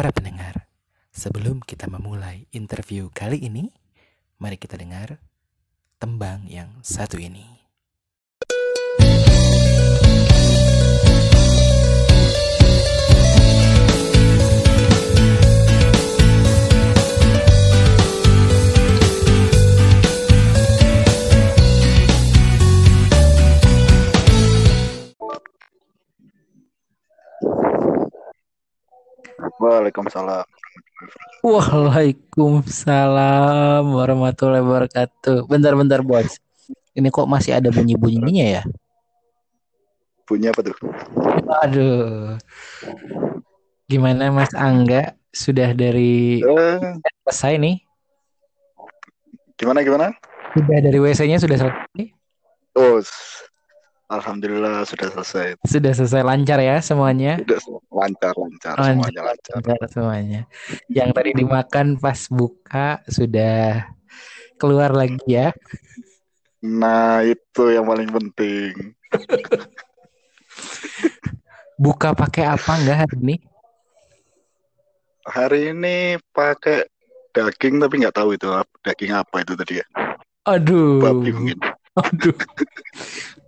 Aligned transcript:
Para 0.00 0.16
pendengar, 0.16 0.64
sebelum 1.12 1.60
kita 1.60 1.84
memulai 1.84 2.48
interview 2.56 3.12
kali 3.12 3.36
ini, 3.36 3.68
mari 4.40 4.56
kita 4.56 4.80
dengar 4.80 5.20
tembang 6.00 6.48
yang 6.48 6.72
satu 6.80 7.20
ini. 7.20 7.59
Waalaikumsalam. 29.60 30.48
Waalaikumsalam 31.44 33.84
warahmatullahi 33.92 34.64
wabarakatuh. 34.64 35.44
Bentar-bentar 35.46 36.00
bos. 36.00 36.40
Ini 36.96 37.12
kok 37.12 37.28
masih 37.28 37.60
ada 37.60 37.68
bunyi-bunyinya 37.68 38.46
ya? 38.60 38.62
Bunyi 40.24 40.48
apa 40.48 40.64
tuh? 40.64 40.72
Aduh. 41.60 42.40
Gimana 43.84 44.32
Mas 44.32 44.56
Angga? 44.56 45.12
Sudah 45.30 45.70
dari 45.76 46.40
Eh, 46.42 46.80
selesai 47.28 47.60
nih? 47.60 47.76
gimana 49.60 49.84
gimana? 49.84 50.16
Sudah 50.56 50.80
dari 50.80 50.96
WC-nya 50.96 51.36
sudah 51.36 51.60
selesai? 51.60 52.08
Oh, 52.74 52.98
alhamdulillah 54.10 54.82
sudah 54.82 55.08
selesai. 55.14 55.46
Sudah 55.62 55.92
selesai 55.94 56.22
lancar 56.26 56.58
ya 56.58 56.82
semuanya? 56.82 57.38
Sudah 57.40 57.60
lancar 57.94 58.34
lancar 58.34 58.74
Lancar, 58.74 58.90
semuanya 58.90 59.22
lancar. 59.22 59.54
lancar 59.62 59.80
semuanya. 59.88 60.40
Yang 60.90 61.10
tadi 61.14 61.30
dimakan 61.38 61.86
pas 61.96 62.20
buka 62.26 63.00
sudah 63.06 63.86
keluar 64.58 64.90
lagi 64.92 65.22
ya. 65.24 65.54
Nah, 66.60 67.24
itu 67.24 67.72
yang 67.72 67.88
paling 67.88 68.10
penting. 68.12 68.92
Buka 71.80 72.12
pakai 72.12 72.44
apa 72.44 72.76
enggak 72.76 73.08
hari 73.08 73.16
ini? 73.24 73.36
Hari 75.24 75.60
ini 75.72 75.96
pakai 76.36 76.84
daging 77.32 77.80
tapi 77.80 78.04
nggak 78.04 78.12
tahu 78.12 78.36
itu 78.36 78.44
daging 78.84 79.16
apa 79.16 79.40
itu 79.40 79.56
tadi 79.56 79.80
ya. 79.80 79.86
Aduh. 80.44 81.00
Babi 81.00 81.32
mungkin. 81.32 81.56
Aduh. 81.96 82.36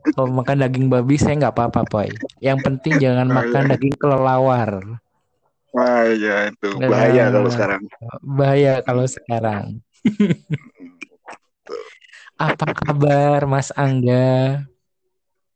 Kalau 0.02 0.28
makan 0.28 0.58
daging 0.60 0.86
babi 0.90 1.14
saya 1.14 1.38
nggak 1.38 1.54
apa-apa, 1.54 1.86
Poy. 1.86 2.10
Yang 2.42 2.58
penting 2.66 2.98
jangan 2.98 3.30
Oh, 3.30 3.34
makan 3.38 3.62
iya. 3.64 3.70
daging 3.76 3.94
kelelawar. 3.96 4.70
Wah, 5.72 6.04
ya 6.04 6.52
itu 6.52 6.68
bahaya 6.84 7.32
kalau 7.32 7.48
sekarang. 7.48 7.80
bahaya 8.20 8.72
kalau 8.84 9.04
sekarang. 9.08 9.64
Apa 12.36 12.66
kabar 12.74 13.46
Mas 13.46 13.70
Angga? 13.72 14.66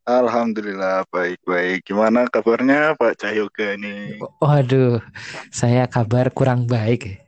Alhamdulillah 0.07 1.03
baik-baik. 1.11 1.83
Gimana 1.83 2.31
kabarnya 2.31 2.95
Pak 2.95 3.19
Cahyoga 3.19 3.75
ini? 3.75 4.23
Waduh, 4.39 5.03
saya 5.51 5.91
kabar 5.91 6.31
kurang 6.31 6.65
baik. 6.65 7.19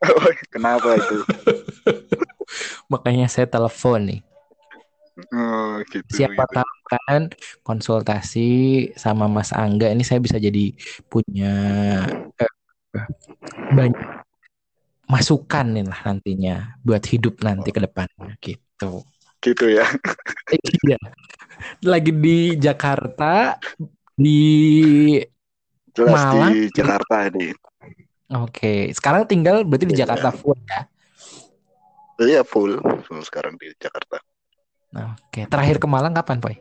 Kenapa 0.54 0.94
itu? 0.94 1.26
Makanya 2.92 3.26
saya 3.26 3.50
telepon 3.50 4.06
nih. 4.06 4.20
Oh, 5.14 5.78
gitu 5.86 6.10
Siapa 6.10 6.42
gitu. 6.42 6.54
tahu 6.58 6.74
kan 6.90 7.22
konsultasi 7.62 8.48
sama 8.98 9.30
Mas 9.30 9.54
Angga 9.54 9.86
ini 9.86 10.02
saya 10.02 10.18
bisa 10.18 10.42
jadi 10.42 10.74
punya 11.06 11.54
eh, 12.34 12.52
banyak 13.70 13.94
masukan 15.06 15.66
nih 15.70 15.84
lah 15.86 16.00
nantinya 16.02 16.54
buat 16.82 17.04
hidup 17.06 17.38
nanti 17.46 17.70
ke 17.70 17.78
depannya 17.78 18.34
gitu. 18.42 19.06
Gitu 19.38 19.64
ya. 19.70 19.86
Iya. 20.84 20.98
Lagi 21.86 22.10
di 22.10 22.58
Jakarta 22.58 23.56
di 24.12 24.40
Jelas 25.94 26.26
Malang. 26.26 26.50
di 26.52 26.60
Jakarta 26.74 27.14
ini. 27.30 27.54
Oke, 28.34 28.90
sekarang 28.90 29.30
tinggal 29.30 29.62
berarti 29.62 29.86
di 29.86 29.94
Iya. 29.94 30.04
Jakarta 30.04 30.34
full 30.34 30.58
ya. 30.66 30.80
Iya 32.18 32.40
full, 32.42 32.82
full 33.06 33.22
sekarang 33.22 33.54
di 33.62 33.70
Jakarta. 33.78 34.18
Oke, 34.94 35.44
terakhir 35.44 35.76
ke 35.76 35.84
Malang 35.84 36.12
kapan, 36.12 36.38
Poy? 36.38 36.56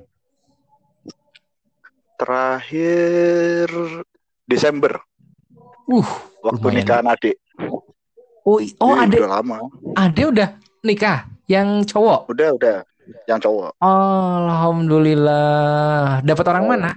Terakhir 2.15 3.67
Desember, 4.43 4.99
Uh, 5.83 6.07
waktu 6.41 6.63
lumayan. 6.63 6.79
nikahan 6.79 7.03
adik. 7.05 7.35
Oh, 8.43 8.59
oh 8.79 8.91
Iya, 8.95 9.03
ade, 9.03 9.17
udah 9.19 9.31
lama. 9.33 9.57
ade 9.93 10.23
udah 10.25 10.49
nikah 10.79 11.27
yang 11.45 11.83
cowok. 11.83 12.23
Udah, 12.27 12.51
udah. 12.55 12.83
Yang 13.27 13.39
cowok. 13.43 13.75
Alhamdulillah. 13.77 16.23
Dapat 16.23 16.45
orang 16.47 16.65
mana? 16.65 16.95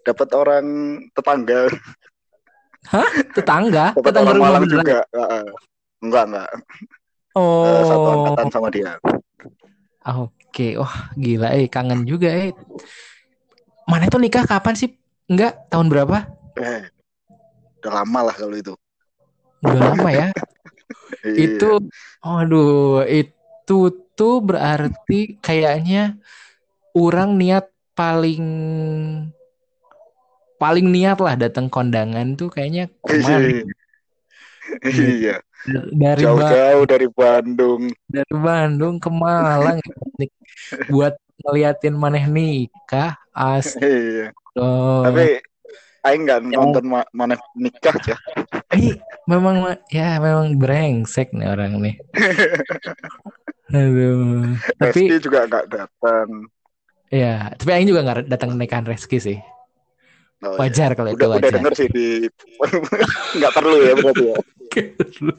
Dapat 0.00 0.28
orang 0.32 0.64
tetangga, 1.12 1.68
Tetangga, 3.36 3.92
dapat 3.92 4.02
tetangga 4.08 4.24
orang 4.24 4.34
rumah 4.34 4.50
Malang 4.50 4.64
juga. 4.64 5.04
Enggak, 6.00 6.24
enggak. 6.26 6.48
Eh, 6.48 6.60
Oh. 7.36 7.84
satu 7.84 8.08
angkatan 8.10 8.48
sama 8.48 8.72
dia. 8.72 8.96
Oke, 10.08 10.78
wah 10.80 11.12
gila 11.18 11.52
eh 11.52 11.68
kangen 11.68 12.08
juga 12.08 12.32
eh. 12.32 12.50
Mana 13.84 14.08
itu 14.08 14.16
nikah 14.16 14.44
kapan 14.48 14.74
sih? 14.76 14.90
Enggak, 15.28 15.68
tahun 15.68 15.92
berapa? 15.92 16.28
Eh, 16.56 16.88
udah 17.84 17.92
lama 18.02 18.20
lah 18.32 18.36
kalau 18.36 18.56
itu. 18.56 18.74
Udah 19.64 19.80
lama 19.94 20.10
ya. 20.12 20.28
Iya. 21.24 21.58
Itu 21.58 21.70
aduh, 22.22 23.02
itu 23.02 23.78
tuh 24.14 24.36
berarti 24.38 25.34
kayaknya 25.42 26.14
orang 26.94 27.34
niat 27.34 27.66
paling 27.98 28.44
paling 30.58 30.86
niat 30.90 31.18
lah 31.22 31.34
datang 31.38 31.70
kondangan 31.70 32.34
tuh 32.34 32.50
kayaknya 32.50 32.90
kemarin 33.02 33.66
Iya, 34.84 35.36
dari 35.90 36.22
Ba- 36.22 36.24
jauh-jauh 36.24 36.84
dari 36.84 37.08
Bandung. 37.08 37.82
dari 38.06 38.34
Bandung 38.34 38.96
ke 38.96 39.08
Malang 39.08 39.78
nih, 40.16 40.30
buat 40.86 41.14
ngeliatin 41.40 41.94
maneh 41.94 42.24
nikah 42.24 43.16
as 43.30 43.74
Iya. 43.78 44.30
oh. 44.54 45.02
Tapi 45.02 45.40
aing 46.04 46.22
nggak 46.24 46.40
Ya. 46.46 46.56
nonton 46.56 46.84
ma- 46.86 47.10
mana 47.10 47.34
nikah 47.54 47.94
ya. 48.06 48.16
Ih, 48.72 48.96
memang 49.24 49.62
ya 49.88 50.20
memang 50.20 50.54
brengsek 50.54 51.32
nih 51.32 51.48
orang 51.48 51.80
nih. 51.80 51.94
Aduh. 53.68 54.56
Tapi 54.80 55.12
Reski 55.12 55.16
juga 55.20 55.44
nggak 55.44 55.66
datang. 55.68 56.28
ya, 57.08 57.52
tapi 57.56 57.70
Aing 57.72 57.88
juga 57.88 58.00
nggak 58.04 58.18
datang 58.28 58.56
nikahan 58.56 58.84
Reski 58.84 59.18
sih. 59.18 59.38
Oh, 60.38 60.54
iya. 60.54 60.58
Wajar 60.62 60.90
kalau 60.94 61.10
itu 61.10 61.18
Udah 61.18 61.28
udah 61.34 61.40
wajar. 61.42 61.54
denger 61.58 61.72
sih 61.74 61.88
di 61.90 62.06
nggak 63.38 63.52
perlu 63.52 63.76
ya 63.82 63.94
berarti 63.98 64.24
ya. 64.24 64.36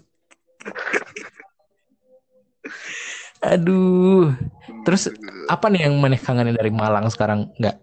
Aduh. 3.39 4.35
Terus 4.83 5.07
apa 5.47 5.71
nih 5.71 5.87
yang 5.87 5.95
maneh 5.99 6.19
kangenin 6.19 6.55
dari 6.55 6.71
Malang 6.71 7.07
sekarang? 7.07 7.47
Nggak. 7.55 7.77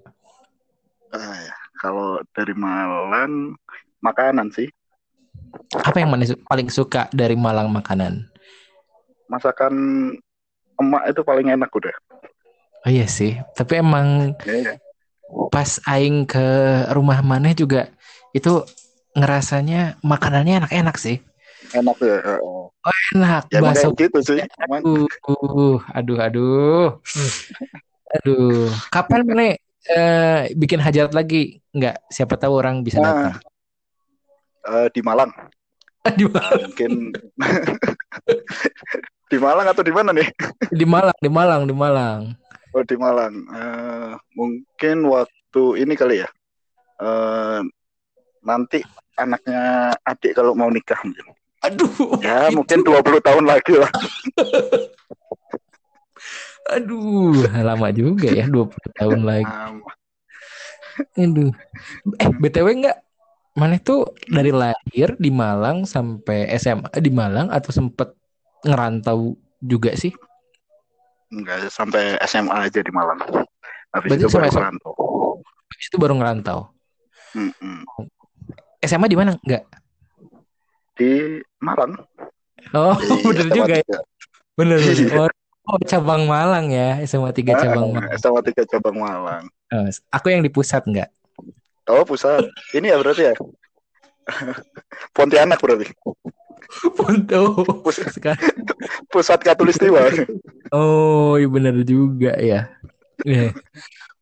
Ah, 1.13 1.37
ya. 1.41 1.55
Kalau 1.81 2.21
dari 2.37 2.53
Malang 2.53 3.57
makanan 4.01 4.53
sih. 4.53 4.69
Apa 5.73 6.01
yang 6.01 6.13
maneh 6.13 6.29
su- 6.29 6.41
paling 6.45 6.69
suka 6.69 7.09
dari 7.13 7.37
Malang 7.37 7.73
makanan? 7.73 8.29
Masakan 9.27 9.75
emak 10.77 11.03
itu 11.11 11.21
paling 11.25 11.49
enak 11.51 11.71
udah. 11.73 11.95
Oh 12.87 12.91
iya 12.93 13.09
sih, 13.11 13.35
tapi 13.59 13.83
emang 13.83 14.37
Iya. 14.47 14.79
Pas 15.51 15.81
aing 15.91 16.27
ke 16.29 16.47
rumah 16.95 17.21
maneh 17.23 17.53
juga 17.57 17.91
itu 18.37 18.63
ngerasanya 19.17 19.97
makanannya 20.05 20.65
enak-enak 20.65 20.97
sih. 21.01 21.19
Enak 21.73 21.97
ya. 21.99 22.17
heeh. 22.23 22.65
Enak, 23.17 23.43
Ya 23.51 23.59
kayak 23.59 23.99
gitu 23.99 24.19
sih. 24.23 24.39
Emang 24.63 24.83
Uh, 25.27 25.83
aduh, 25.91 26.19
aduh, 26.23 27.03
aduh. 28.15 28.71
Kapan 28.95 29.27
mana 29.27 29.57
eh, 29.91 30.53
bikin 30.55 30.79
hajat 30.79 31.11
lagi? 31.11 31.59
Enggak, 31.75 31.99
siapa 32.13 32.39
tahu 32.39 32.55
orang 32.63 32.87
bisa 32.87 33.03
Nah. 33.03 33.11
datang. 33.11 33.35
eh, 34.67 34.89
di 34.95 35.01
Malang. 35.03 35.31
Di, 36.19 36.23
Nah, 36.23 36.55
mungkin 36.63 37.11
di 39.31 39.37
Malang 39.43 39.67
atau 39.67 39.83
di 39.83 39.91
mana 39.91 40.15
nih? 40.15 40.29
di 40.71 40.87
Malang, 40.87 41.19
di 41.19 41.31
Malang, 41.31 41.63
di 41.67 41.75
Malang. 41.75 42.21
Oh 42.77 42.85
di 42.85 42.97
Malang. 43.01 43.33
Eh, 43.49 44.13
mungkin 44.37 45.09
waktu 45.09 45.63
ini 45.81 45.97
kali 45.97 46.21
ya. 46.21 46.29
Eh, 47.01 47.61
nanti 48.45 48.85
anaknya 49.17 49.97
adik 50.05 50.37
kalau 50.37 50.53
mau 50.53 50.69
nikah 50.69 51.01
mungkin. 51.01 51.33
Aduh, 51.65 52.21
Ya 52.21 52.53
itu- 52.53 52.61
mungkin 52.61 52.85
20 52.85 53.25
tahun 53.25 53.49
lagi 53.49 53.81
lah. 53.81 53.89
aduh, 56.77 57.49
lama 57.49 57.89
juga 57.97 58.29
ya, 58.29 58.45
20 58.45 58.93
tahun 58.93 59.25
lagi. 59.25 59.57
Aduh. 61.17 61.49
Eh, 62.21 62.31
BTW 62.45 62.69
enggak 62.77 63.01
Mana 63.57 63.81
itu 63.81 64.05
dari 64.29 64.53
lahir 64.53 65.17
di 65.17 65.33
Malang 65.33 65.89
sampai 65.89 66.45
SMA 66.61 66.93
di 67.01 67.09
Malang 67.09 67.49
atau 67.49 67.73
sempet 67.73 68.13
ngerantau 68.69 69.33
juga 69.65 69.97
sih? 69.97 70.13
Enggak 71.33 71.71
sampai 71.75 72.15
SMA 72.25 72.55
aja 72.71 72.81
di 72.81 72.93
Malang. 72.95 73.19
Habis 73.91 74.11
Berarti 74.15 74.23
itu 74.23 74.31
baru 74.31 74.47
SMA. 74.47 74.59
merantau. 74.61 74.93
Habis 75.67 75.87
itu 75.91 75.97
baru 75.99 76.15
ngerantau. 76.19 76.59
Mm-mm. 77.37 77.79
SMA 78.81 79.07
di 79.11 79.17
mana? 79.19 79.33
Enggak. 79.43 79.63
Di 80.97 81.43
Malang. 81.61 81.93
Oh, 82.73 82.95
Di 82.97 83.23
bener 83.27 83.47
SMA 83.51 83.57
juga 83.57 83.75
ya. 83.77 83.99
3. 84.55 84.59
Bener, 84.59 84.79
bener. 84.81 84.97
Iya. 84.97 85.27
Oh, 85.67 85.75
oh, 85.75 85.83
cabang 85.83 86.31
Malang 86.31 86.71
ya. 86.71 87.03
SMA 87.11 87.35
3 87.35 87.59
cabang 87.59 87.91
Malang. 87.91 88.15
SMA 88.15 88.39
3 88.39 88.71
cabang 88.71 88.97
Malang. 89.03 89.45
Oh, 89.75 89.83
aku 90.15 90.31
yang 90.31 90.39
di 90.39 90.47
pusat 90.47 90.87
enggak? 90.87 91.11
Oh 91.91 92.07
pusat. 92.07 92.47
Ini 92.71 92.95
ya 92.95 93.03
berarti 93.03 93.23
ya. 93.27 93.35
Pontianak 95.15 95.59
berarti. 95.59 95.91
Ponto. 96.97 97.41
Pus- 97.85 98.03
Sekarang. 98.15 98.43
Pusat 99.13 99.41
Katulistiwa. 99.47 100.03
Oh, 100.75 101.39
iya 101.39 101.47
bener 101.51 101.75
juga 101.87 102.35
ya. 102.39 102.71
Iya. 103.27 103.55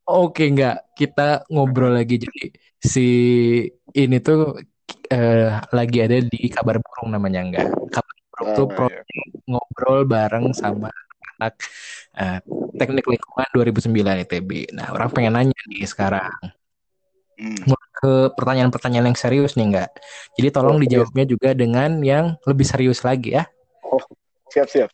Oke, 0.08 0.43
enggak. 0.50 0.75
Kita 0.99 1.46
ngobrol 1.52 1.93
lagi 1.99 2.17
jadi 2.25 2.43
si 2.81 3.00
ini 3.94 4.17
tuh 4.20 4.38
eh, 5.12 5.49
lagi 5.73 5.99
ada 6.05 6.17
di 6.20 6.38
kabar 6.52 6.76
burung 6.85 7.08
namanya 7.14 7.41
enggak. 7.46 7.67
Kabar 7.94 8.14
burung 8.32 8.49
tuh 8.58 8.67
Ah, 8.69 8.75
pro 8.76 8.87
iya. 8.91 9.02
ngobrol 9.50 9.99
bareng 10.08 10.46
sama 10.56 10.88
anak 11.38 11.55
eh, 12.19 12.38
teknik 12.79 13.05
lingkungan 13.12 13.49
2009 13.55 14.23
ITB. 14.25 14.50
Nah, 14.76 14.87
orang 14.94 15.11
pengen 15.14 15.35
nanya 15.37 15.61
nih 15.70 15.85
sekarang 15.88 16.31
Hmm. 17.35 17.75
ke 17.95 18.29
pertanyaan-pertanyaan 18.37 19.15
yang 19.15 19.19
serius 19.19 19.57
nih 19.57 19.67
enggak. 19.71 19.91
Jadi 20.37 20.49
tolong 20.53 20.77
Oh, 20.77 20.81
iya. 20.83 20.85
dijawabnya 20.85 21.25
juga 21.25 21.51
dengan 21.57 21.91
yang 22.05 22.37
lebih 22.45 22.67
serius 22.69 23.01
lagi 23.01 23.33
ya. 23.33 23.49
Oh, 23.81 24.03
siap 24.53 24.69
siap. 24.69 24.91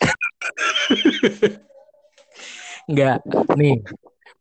Enggak. 2.86 3.18
Nih, 3.58 3.82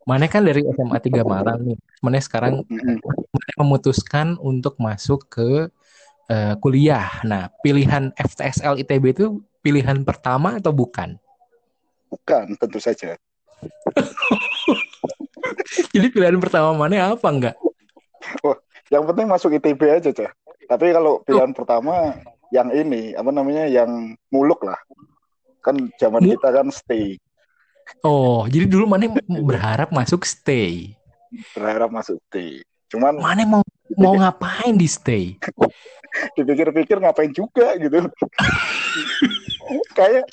mana 0.06 0.30
kan 0.30 0.46
dari 0.46 0.62
SMA 0.62 0.98
3 1.02 1.26
Malang 1.26 1.58
nih. 1.66 1.78
Mana 1.98 2.22
sekarang 2.22 2.62
Mm-mm. 2.66 3.02
Mana 3.02 3.52
memutuskan 3.58 4.38
untuk 4.38 4.78
masuk 4.78 5.26
ke 5.26 5.66
eh, 6.30 6.54
kuliah. 6.62 7.10
Nah, 7.26 7.50
pilihan 7.66 8.14
FTSL 8.14 8.78
ITB 8.86 9.04
itu 9.10 9.26
pilihan 9.60 9.98
pertama 10.06 10.62
atau 10.62 10.70
bukan? 10.70 11.18
Bukan, 12.06 12.54
tentu 12.54 12.78
saja. 12.78 13.18
Jadi 15.94 16.06
pilihan 16.10 16.38
pertama 16.38 16.74
mana 16.74 17.14
apa 17.14 17.28
enggak? 17.28 17.56
Yang 18.90 19.04
penting 19.12 19.26
masuk 19.30 19.50
ITB 19.56 19.82
aja, 19.86 20.10
Cah. 20.10 20.32
Tapi 20.66 20.94
kalau 20.94 21.22
pilihan 21.22 21.50
pertama 21.54 22.14
yang 22.50 22.70
ini, 22.74 23.14
apa 23.14 23.30
namanya, 23.30 23.66
yang 23.66 24.14
muluk 24.30 24.62
lah. 24.66 24.78
Kan 25.60 25.92
zaman 26.00 26.24
kita 26.24 26.48
kan 26.50 26.72
stay, 26.72 27.20
Oh, 28.06 28.46
jadi 28.46 28.70
dulu 28.70 28.86
mana 28.86 29.10
berharap 29.28 29.90
masuk 29.90 30.22
stay. 30.22 30.94
berharap 31.54 31.90
masuk 31.94 32.18
stay. 32.30 32.62
Cuman 32.90 33.18
Mana 33.22 33.46
mau 33.46 33.62
mau 33.94 34.14
ngapain 34.18 34.74
di 34.74 34.86
stay? 34.90 35.38
dipikir-pikir 36.38 36.98
ngapain 36.98 37.30
juga 37.30 37.78
gitu. 37.78 38.02
Kayak 39.98 40.26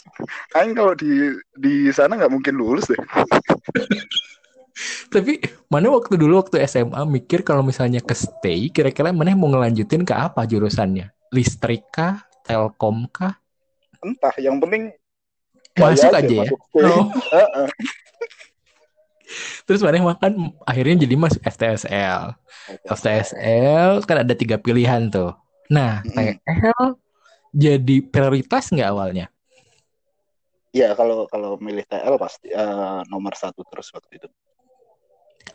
Aing 0.57 0.73
kalau 0.73 0.97
di 0.97 1.37
di 1.53 1.93
sana 1.93 2.17
nggak 2.17 2.33
mungkin 2.33 2.57
lulus 2.57 2.89
deh. 2.89 2.97
Tapi 5.09 5.41
mana 5.67 5.89
waktu 5.89 6.15
dulu 6.15 6.39
waktu 6.41 6.61
SMA 6.69 7.01
mikir 7.09 7.41
kalau 7.41 7.65
misalnya 7.65 8.01
ke 8.03 8.13
stay, 8.13 8.69
kira-kira 8.69 9.09
mana 9.09 9.33
mau 9.33 9.49
ngelanjutin 9.49 10.05
ke 10.05 10.13
apa 10.13 10.45
jurusannya? 10.45 11.09
Listrik 11.33 11.89
kah? 11.89 12.23
Telkom 12.47 13.09
kah? 13.11 13.35
Entah, 13.99 14.31
yang 14.39 14.61
penting 14.61 14.93
Masuk 15.77 16.09
gaya 16.09 16.25
aja 16.25 16.33
ya? 16.33 16.41
masuk. 16.41 16.59
Oh. 16.81 17.05
Terus 19.67 19.83
mana 19.83 19.99
makan 19.99 20.55
akhirnya 20.63 21.03
jadi 21.05 21.15
masuk 21.19 21.41
FTSL. 21.43 22.33
FTSL 22.87 24.01
kan 24.07 24.17
ada 24.23 24.33
tiga 24.33 24.57
pilihan 24.57 25.11
tuh. 25.11 25.35
Nah. 25.69 26.01
TL 26.07 26.95
jadi 27.51 27.95
prioritas 28.07 28.71
nggak 28.71 28.89
awalnya? 28.89 29.27
Iya, 30.71 30.93
kalau 30.93 31.25
kalau 31.27 31.57
milih 31.57 31.83
TL 31.89 32.15
pasti 32.21 32.47
eh, 32.51 33.01
nomor 33.11 33.33
satu 33.35 33.65
terus 33.67 33.91
waktu 33.91 34.23
itu. 34.23 34.27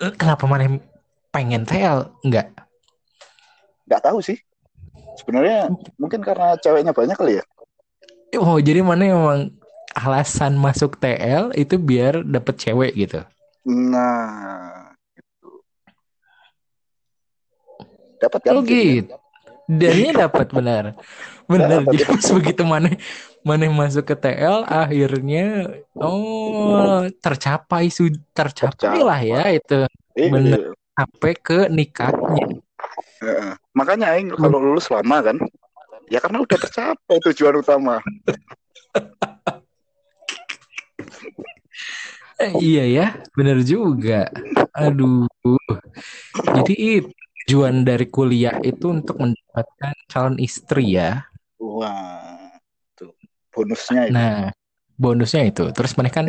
Eh, 0.01 0.13
Kenapa 0.17 0.45
mana 0.49 0.81
pengen 1.35 1.67
TL? 1.69 2.09
Nggak. 2.25 2.47
Nggak 3.89 4.03
tahu 4.05 4.19
sih. 4.25 4.39
Sebenarnya 5.21 5.69
mungkin 6.01 6.25
karena 6.25 6.57
ceweknya 6.57 6.97
banyak 6.97 7.17
kali 7.17 7.41
ya. 7.41 7.45
Oh, 8.41 8.57
jadi 8.57 8.81
mana 8.81 9.05
emang 9.05 9.41
alasan 9.93 10.57
masuk 10.57 10.97
TL 10.97 11.53
itu 11.53 11.77
biar 11.77 12.25
dapet 12.25 12.57
cewek 12.57 12.97
gitu. 12.97 13.21
Nah, 13.69 14.97
itu. 15.13 15.51
Dapat 18.17 18.41
kan? 18.41 18.53
Oh 18.57 18.65
jadinya? 18.65 18.95
gitu. 19.05 19.17
Dannya 19.73 20.11
dapat 20.29 20.47
benar. 20.53 20.85
Benar. 21.49 21.85
Jadi 21.89 22.05
pas 22.05 22.27
begitu 22.37 22.63
mana 22.69 22.89
mana 23.43 23.67
masuk 23.73 24.07
ke 24.07 24.15
TL 24.15 24.63
akhirnya 24.69 25.67
oh 25.99 27.03
tercapai 27.19 27.91
su 27.91 28.07
tercapai 28.31 29.03
lah 29.03 29.19
ya 29.19 29.51
itu 29.51 29.83
Iya, 30.13 30.29
Bener. 30.29 30.61
iya. 30.61 30.71
sampai 30.93 31.33
ke 31.41 31.59
nikahnya. 31.73 32.47
Makanya 33.73 34.13
Aing 34.13 34.29
kalau 34.37 34.61
lulus 34.61 34.93
lama 34.93 35.25
kan, 35.25 35.41
ya 36.13 36.21
karena 36.21 36.45
udah 36.45 36.59
tercapai 36.61 37.17
tujuan 37.33 37.65
utama. 37.65 37.97
Eh, 42.37 42.53
iya 42.61 42.85
ya, 42.85 43.07
benar 43.39 43.63
juga. 43.65 44.29
Aduh. 44.77 45.25
Jadi 46.61 46.75
itu 46.77 47.11
tujuan 47.45 47.83
dari 47.83 48.07
kuliah 48.07 48.57
itu 48.63 48.91
untuk 48.95 49.19
mendapatkan 49.19 49.95
calon 50.07 50.37
istri 50.39 50.95
ya. 50.95 51.27
Wah, 51.59 52.55
tuh 52.95 53.15
bonusnya 53.51 54.09
itu. 54.09 54.15
Nah, 54.15 54.51
bonusnya 54.99 55.43
itu. 55.47 55.65
Terus 55.75 55.93
mereka 55.99 56.23
kan 56.23 56.29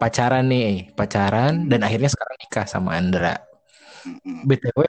pacaran 0.00 0.44
nih, 0.48 0.92
pacaran 0.96 1.68
dan 1.68 1.80
akhirnya 1.84 2.10
sekarang 2.12 2.36
nikah 2.40 2.66
sama 2.68 2.96
Andra. 2.96 3.36
Mm-mm. 4.04 4.44
BTW 4.44 4.84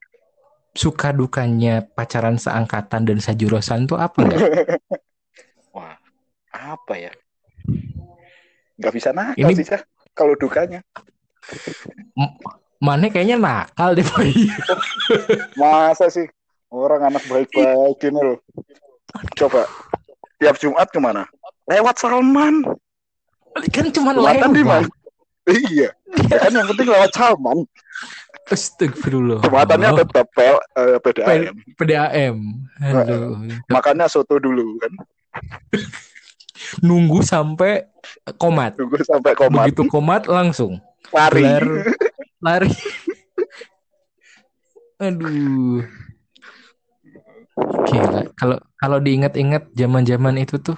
suka 0.75 1.15
dukanya 1.15 1.83
pacaran 1.83 2.35
seangkatan 2.35 3.07
dan 3.07 3.17
sejurusan 3.23 3.87
tuh 3.87 3.95
apa 3.95 4.17
enggak? 4.27 4.43
Wah, 5.75 5.95
apa 6.51 6.93
ya? 6.99 7.13
Gak 8.75 8.91
bisa 8.91 9.15
nakal 9.15 9.55
Ini- 9.55 9.55
sih, 9.55 9.67
kalau 10.11 10.35
dukanya. 10.35 10.83
Mana 12.85 13.09
kayaknya 13.09 13.41
nakal 13.41 13.97
deh, 13.97 14.05
Boy. 14.05 14.29
Masa 15.59 16.05
sih 16.13 16.29
orang 16.69 17.09
anak 17.09 17.25
baik-baik 17.25 17.97
ini 18.05 18.19
loh. 18.21 18.37
Coba 19.33 19.65
tiap 20.37 20.61
Jumat 20.61 20.85
ke 20.93 21.01
mana? 21.01 21.25
Lewat 21.65 21.97
Salman. 21.97 22.61
Kan 23.73 23.89
cuma 23.89 24.13
Jumatan 24.13 24.53
di 24.53 24.61
lewat. 24.61 24.85
mana? 24.85 24.89
Iya, 25.45 25.89
ya 26.29 26.37
kan 26.41 26.51
yang 26.53 26.67
penting 26.73 26.89
lewat 26.89 27.11
Salman. 27.17 27.65
Astagfirullah. 28.45 29.41
Jumatannya 29.41 30.05
tetap 30.05 30.29
pel, 30.37 30.61
eh, 30.77 30.97
PDAM. 31.01 31.55
PDAM. 31.73 32.37
Aduh. 32.85 33.49
Makanya 33.73 34.05
soto 34.05 34.37
dulu 34.37 34.77
kan. 34.77 34.93
Nunggu 36.85 37.25
sampai 37.25 37.89
komat. 38.37 38.77
Tunggu 38.77 39.01
sampai 39.01 39.33
komat. 39.33 39.65
Begitu 39.65 39.89
komat 39.89 40.29
langsung 40.29 40.77
Lari. 41.09 41.41
gelar 41.41 41.65
lari. 42.45 42.69
Aduh. 45.01 45.83
Gila. 47.87 48.21
Kalau 48.35 48.57
kalau 48.75 48.97
diingat-ingat 48.99 49.71
zaman-zaman 49.73 50.35
itu 50.39 50.59
tuh 50.59 50.77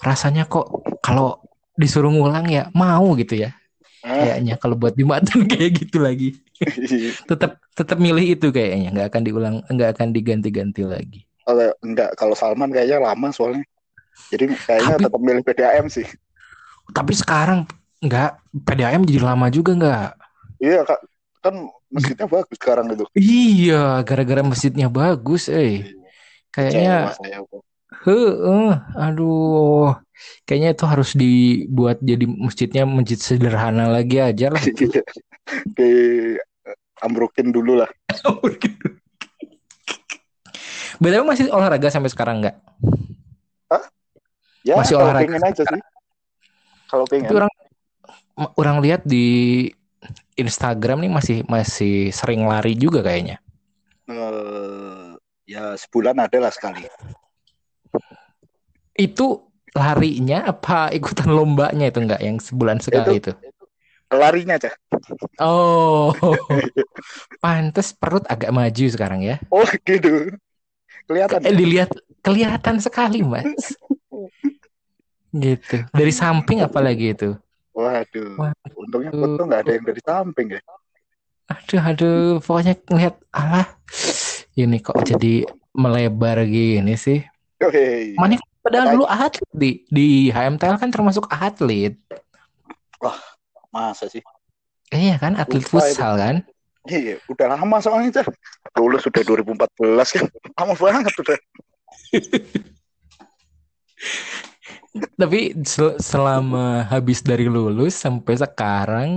rasanya 0.00 0.48
kok 0.48 0.66
kalau 1.00 1.40
disuruh 1.76 2.08
ngulang 2.10 2.48
ya 2.48 2.68
mau 2.72 3.12
gitu 3.16 3.36
ya. 3.38 3.52
Ah, 4.06 4.22
Kayaknya 4.22 4.54
kalau 4.56 4.76
buat 4.78 4.94
jumatan 4.94 5.44
kayak 5.50 5.86
gitu 5.86 5.98
lagi. 6.00 6.36
Tetap 7.30 7.60
tetap 7.76 7.98
milih 8.00 8.38
itu 8.38 8.48
kayaknya, 8.48 8.88
nggak 8.94 9.08
akan 9.12 9.22
diulang, 9.22 9.56
nggak 9.68 9.90
akan 9.98 10.08
diganti-ganti 10.16 10.82
lagi. 10.88 11.20
Kalau 11.44 11.68
enggak, 11.84 12.10
kalau 12.16 12.32
Salman 12.32 12.72
kayaknya 12.72 12.98
lama 12.98 13.28
soalnya. 13.30 13.62
Jadi 14.32 14.56
kayaknya 14.56 14.96
Tapi- 14.96 15.04
tetap 15.04 15.20
milih 15.20 15.42
PDAM 15.44 15.86
sih. 15.92 16.06
Tapi 16.90 17.12
sekarang 17.12 17.66
nggak 18.00 18.30
PDAM 18.64 19.04
jadi 19.04 19.20
lama 19.20 19.46
juga 19.52 19.76
nggak? 19.76 20.10
Iya, 20.60 20.84
Kak. 20.84 21.00
Kan 21.44 21.68
masjidnya 21.92 22.26
bagus 22.26 22.56
sekarang 22.58 22.86
itu. 22.90 23.04
Iya, 23.14 24.02
gara-gara 24.02 24.42
masjidnya 24.42 24.88
bagus, 24.90 25.46
eh. 25.52 25.94
Kayaknya, 26.50 27.12
saya, 27.14 27.38
Bang. 27.44 27.62
heeh, 28.02 28.72
aduh, 28.96 29.92
kayaknya 30.48 30.72
itu 30.72 30.84
harus 30.88 31.10
dibuat 31.12 32.00
jadi 32.00 32.24
masjidnya 32.24 32.88
masjid 32.88 33.20
sederhana 33.20 33.92
lagi 33.92 34.18
aja 34.18 34.50
lah. 34.50 34.62
Di 35.76 35.90
ambrukin 37.04 37.52
dulu 37.52 37.84
lah. 37.84 37.90
BTW 40.96 41.28
masih 41.28 41.52
olahraga 41.52 41.92
sampai 41.92 42.08
sekarang 42.08 42.40
nggak? 42.40 42.56
Ya, 44.66 44.74
Masih 44.74 44.98
olahraga 44.98 45.30
pengen 45.30 45.44
aja 45.46 45.62
sih. 45.62 45.82
Kalau 46.90 47.06
pengen. 47.06 47.30
Tapi 47.30 47.38
orang 47.38 47.52
orang 48.58 48.76
lihat 48.82 49.06
di 49.06 49.26
Instagram 50.36 51.08
nih 51.08 51.12
masih 51.12 51.38
masih 51.48 52.12
sering 52.12 52.44
lari 52.44 52.76
juga 52.76 53.00
kayaknya. 53.00 53.40
eh, 54.06 55.16
ya 55.48 55.74
sebulan 55.74 56.14
ada 56.20 56.38
lah 56.38 56.52
sekali. 56.52 56.86
Itu 58.94 59.50
larinya 59.76 60.46
apa 60.46 60.92
ikutan 60.94 61.28
lombanya 61.32 61.90
itu 61.90 61.98
enggak 62.00 62.20
yang 62.22 62.36
sebulan 62.38 62.78
sekali 62.80 63.18
itu? 63.18 63.32
Larinya 64.06 64.54
aja. 64.54 64.70
Oh, 65.42 66.14
pantes 67.42 67.90
perut 67.90 68.22
agak 68.30 68.54
maju 68.54 68.84
sekarang 68.86 69.26
ya. 69.26 69.42
Oh 69.50 69.66
gitu. 69.82 70.30
Kelihatan. 71.06 71.38
Eh, 71.42 71.54
dilihat 71.54 71.90
kelihatan 72.22 72.78
sekali, 72.82 73.22
Mas. 73.22 73.46
Gitu. 75.36 75.84
Dari 75.92 76.12
samping 76.16 76.64
apalagi 76.64 77.12
itu. 77.12 77.36
Waduh. 77.76 78.32
Waduh. 78.40 78.72
Untungnya 78.80 79.10
foto 79.12 79.42
nggak 79.44 79.60
ada 79.60 79.72
yang 79.76 79.84
dari 79.84 80.00
samping 80.00 80.48
ya. 80.56 80.60
Aduh, 81.46 81.82
aduh, 81.84 82.40
pokoknya 82.40 82.74
ngeliat 82.88 83.16
alah. 83.30 83.68
Ini 84.56 84.80
kok 84.80 84.96
jadi 85.04 85.44
melebar 85.76 86.40
gini 86.48 86.96
sih. 86.96 87.20
Oke. 87.60 88.16
Mana 88.16 88.40
padahal 88.64 88.96
dulu 88.96 89.04
atlet 89.06 89.52
di 89.52 89.84
di 89.92 90.32
HMTL 90.32 90.80
kan 90.80 90.90
termasuk 90.90 91.28
atlet. 91.28 92.00
Masa 93.70 94.08
sih? 94.08 94.24
Iya 94.88 95.20
kan, 95.20 95.36
atlet 95.36 95.60
Lupa 95.60 95.84
itu. 95.84 95.92
futsal 95.92 96.16
kan. 96.16 96.36
Iya, 96.86 97.18
udah 97.28 97.60
lama 97.60 97.76
soalnya 97.82 98.22
Cah. 98.22 98.26
Lulus 98.78 99.04
sudah 99.04 99.20
2014 99.20 100.16
kan. 100.16 100.24
Lama 100.56 100.72
banget 100.78 101.12
udah. 101.12 101.38
Tapi 104.96 105.52
sel- 105.64 105.98
selama 105.98 106.84
habis 106.86 107.20
dari 107.20 107.48
lulus 107.48 107.96
sampai 107.96 108.34
sekarang 108.36 109.10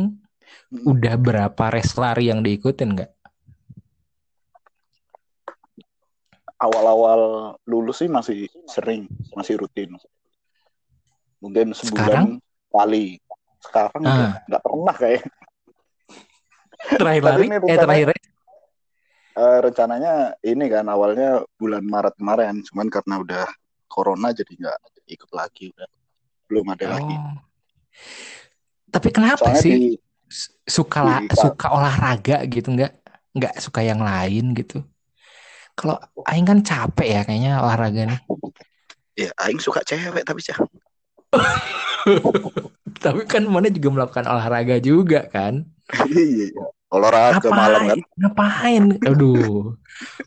Hmm. 0.69 0.85
udah 0.85 1.15
berapa 1.17 1.63
race 1.73 1.97
lari 1.97 2.29
yang 2.29 2.45
diikutin 2.45 2.93
nggak? 2.93 3.11
Awal-awal 6.59 7.21
lulus 7.65 8.03
sih 8.03 8.11
masih 8.11 8.45
sering, 8.67 9.07
masih 9.31 9.57
rutin. 9.57 9.95
Mungkin 11.39 11.71
sebulan 11.71 12.37
kali. 12.67 13.17
Sekarang 13.63 14.03
Ah. 14.03 14.43
nggak 14.45 14.61
pernah 14.63 14.95
kayak. 14.95 15.23
Terakhir 16.99 17.23
lari? 17.23 17.45
Eh 17.47 17.77
terakhir? 17.79 18.07
Eh, 19.39 19.57
rencananya 19.63 20.35
ini 20.43 20.65
kan 20.67 20.83
awalnya 20.91 21.47
bulan 21.55 21.83
Maret 21.87 22.19
kemarin, 22.19 22.59
cuman 22.67 22.87
karena 22.91 23.15
udah 23.23 23.45
corona 23.87 24.35
jadi 24.35 24.51
nggak 24.51 24.79
ikut 25.09 25.31
lagi 25.33 25.73
udah 25.73 25.89
belum 26.49 26.65
ada 26.73 26.85
lagi. 26.97 27.15
Oh. 27.17 27.37
Tapi 28.89 29.09
kenapa 29.13 29.53
Soalnya 29.53 29.61
sih 29.61 29.73
di 29.73 29.89
suka 30.65 30.99
la- 31.01 31.25
di- 31.25 31.33
suka 31.33 31.67
olahraga 31.73 32.45
gitu 32.45 32.69
nggak 32.73 32.93
nggak 33.37 33.53
suka 33.61 33.81
yang 33.85 34.01
lain 34.01 34.53
gitu? 34.53 34.81
Kalau 35.77 35.97
Aing 36.27 36.45
kan 36.45 36.59
capek 36.61 37.07
ya 37.07 37.21
kayaknya 37.25 37.61
olahraga 37.61 38.03
nih. 38.09 38.21
ya 39.19 39.29
aing 39.43 39.59
suka 39.59 39.83
cewek 39.83 40.23
tapi 40.23 40.39
Cah. 40.39 40.55
Tapi 43.03 43.21
kan 43.27 43.43
mana 43.45 43.67
juga 43.69 43.89
melakukan 43.91 44.25
olahraga 44.27 44.79
juga 44.79 45.27
kan? 45.29 45.67
Iya, 46.09 46.53
iya. 46.89 46.95
olahraga 46.97 47.49
malam 47.53 47.81
kan. 47.85 47.99
Ngapain? 48.17 48.83
Aduh. 49.05 49.77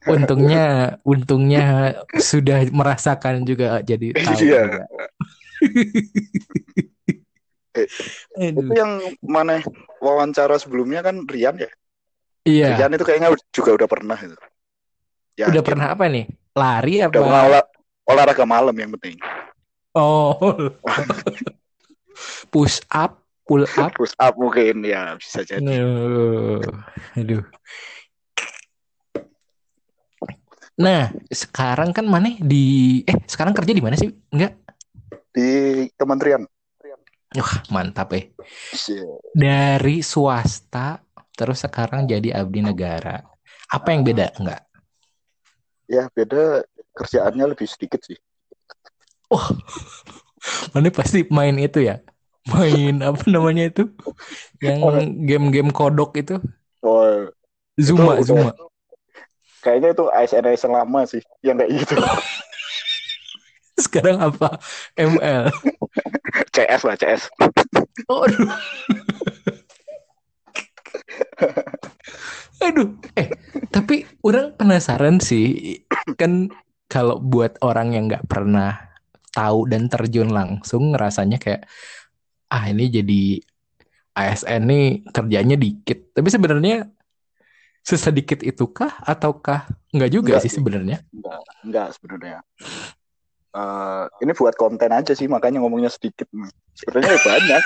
Untungnya 0.07 0.97
untungnya 1.03 1.67
sudah 2.15 2.63
merasakan 2.71 3.43
juga 3.43 3.83
jadi 3.83 4.15
tahu 4.15 4.39
Iya. 4.39 4.63
Eh, 7.73 7.89
Aduh. 8.53 8.69
Itu 8.69 8.73
yang 8.77 8.93
mana 9.25 9.65
wawancara 9.97 10.61
sebelumnya 10.61 11.01
kan 11.01 11.25
Rian 11.25 11.57
ya. 11.57 11.71
Iya. 12.45 12.77
Rian 12.77 12.93
itu 12.93 13.05
kayaknya 13.09 13.33
juga 13.49 13.81
udah 13.81 13.89
pernah 13.89 14.19
itu. 14.21 14.37
Ya, 15.41 15.49
Udah 15.49 15.65
pernah 15.65 15.87
apa 15.97 16.05
nih? 16.13 16.29
Lari 16.53 17.01
apa? 17.01 17.17
Udah 17.17 17.25
olah- 17.25 17.71
olahraga 18.05 18.45
malam 18.45 18.77
yang 18.77 18.93
penting. 19.01 19.17
Oh. 19.97 20.37
Push 22.53 22.85
up, 22.93 23.22
pull 23.47 23.65
up. 23.67 23.91
Push 23.99 24.15
up 24.19 24.35
mungkin 24.39 24.87
ya 24.87 25.15
bisa 25.19 25.43
jadi. 25.43 25.63
Aduh. 25.63 26.63
Aduh. 27.19 27.45
Nah, 30.81 31.13
sekarang 31.29 31.93
kan 31.93 32.09
mana 32.09 32.33
di 32.41 33.01
eh 33.05 33.21
sekarang 33.29 33.53
kerja 33.53 33.73
di 33.77 33.83
mana 33.85 33.95
sih? 33.95 34.09
Enggak. 34.33 34.57
Di 35.33 35.49
kementerian. 35.95 36.49
Wah, 37.33 37.55
mantap 37.73 38.13
eh. 38.13 38.37
Iya. 38.77 39.09
Dari 39.33 40.05
swasta 40.05 41.01
terus 41.33 41.65
sekarang 41.65 42.05
jadi 42.05 42.37
abdi 42.37 42.61
negara. 42.61 43.25
Apa 43.73 43.97
yang 43.97 44.05
beda? 44.05 44.37
Enggak. 44.37 44.69
Ya 45.89 46.09
beda 46.13 46.65
kerjaannya 46.93 47.57
lebih 47.57 47.69
sedikit 47.69 48.05
sih. 48.05 48.21
Mana 50.77 50.93
pasti 50.93 51.25
main 51.33 51.57
itu 51.57 51.81
ya? 51.81 52.05
Main 52.51 53.03
apa 53.09 53.23
namanya 53.31 53.71
itu? 53.71 53.87
Yang 54.59 54.81
game-game 55.23 55.71
kodok 55.71 56.19
itu? 56.19 56.43
Oh, 56.83 57.31
Zuma, 57.79 58.19
Itu 58.19 58.35
Zuma. 58.35 58.51
udah- 58.51 58.71
kayaknya 59.63 59.95
itu 59.95 60.05
ASN 60.11 60.45
ASN 60.51 60.73
lama 60.75 61.07
sih 61.07 61.23
yang 61.47 61.55
kayak 61.55 61.71
gitu. 61.87 61.95
Sekarang 63.83 64.19
apa? 64.19 64.59
ML. 64.99 65.47
CS 66.51 66.83
lah 66.83 66.97
CS. 66.99 67.31
Oh, 68.11 68.27
aduh. 68.27 68.51
Aduh, 72.63 72.95
eh 73.19 73.27
tapi 73.75 74.07
orang 74.23 74.55
penasaran 74.55 75.19
sih 75.19 75.79
kan 76.15 76.47
kalau 76.87 77.19
buat 77.19 77.59
orang 77.65 77.95
yang 77.97 78.05
nggak 78.07 78.27
pernah 78.31 78.79
tahu 79.33 79.67
dan 79.67 79.89
terjun 79.91 80.31
langsung 80.31 80.93
ngerasanya 80.95 81.41
kayak 81.41 81.67
ah 82.53 82.69
ini 82.69 82.93
jadi 82.93 83.23
ASN 84.13 84.63
nih 84.69 84.87
kerjanya 85.09 85.57
dikit. 85.57 86.13
Tapi 86.13 86.29
sebenarnya 86.29 86.85
sesedikit 87.81 88.45
itukah 88.45 89.01
ataukah 89.03 89.67
nggak 89.91 90.11
juga 90.13 90.37
Nggak 90.37 90.45
sih 90.45 90.53
sebenarnya? 90.53 91.01
Enggak, 91.11 91.41
enggak 91.65 91.89
sebenarnya. 91.97 92.39
Eh, 93.53 94.05
ini 94.25 94.33
buat 94.37 94.55
konten 94.57 94.93
aja 94.93 95.13
sih 95.17 95.29
makanya 95.29 95.65
ngomongnya 95.65 95.89
sedikit. 95.89 96.29
Sebenarnya 96.77 97.17
ya 97.17 97.21
banyak. 97.25 97.63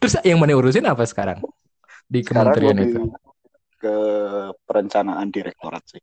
Terus 0.00 0.14
yang 0.24 0.40
mana 0.40 0.56
urusin 0.56 0.88
apa 0.88 1.04
sekarang 1.04 1.44
di 2.08 2.24
Sekarang 2.24 2.56
kementerian 2.56 2.76
lebih 2.80 2.88
itu? 2.88 3.00
ke 3.80 3.96
perencanaan 4.68 5.28
direktorat 5.32 5.84
sih. 5.88 6.00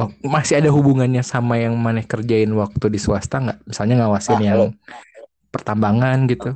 Oh, 0.00 0.08
masih 0.24 0.64
ada 0.64 0.72
hubungannya 0.72 1.20
sama 1.20 1.60
yang 1.60 1.76
mana 1.76 2.00
kerjain 2.00 2.48
waktu 2.56 2.88
di 2.88 2.96
swasta 2.96 3.36
nggak? 3.36 3.58
Misalnya 3.68 3.94
ngawasin 4.00 4.40
Ah, 4.40 4.40
yang 4.40 4.56
kalau- 4.56 4.72
pertambangan 5.52 6.18
gitu? 6.24 6.50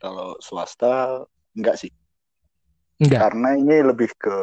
Kalau 0.00 0.40
swasta 0.40 1.20
enggak 1.52 1.76
sih. 1.76 1.92
Enggak. 2.96 3.20
Karena 3.20 3.48
ini 3.52 3.76
lebih 3.84 4.08
ke 4.16 4.36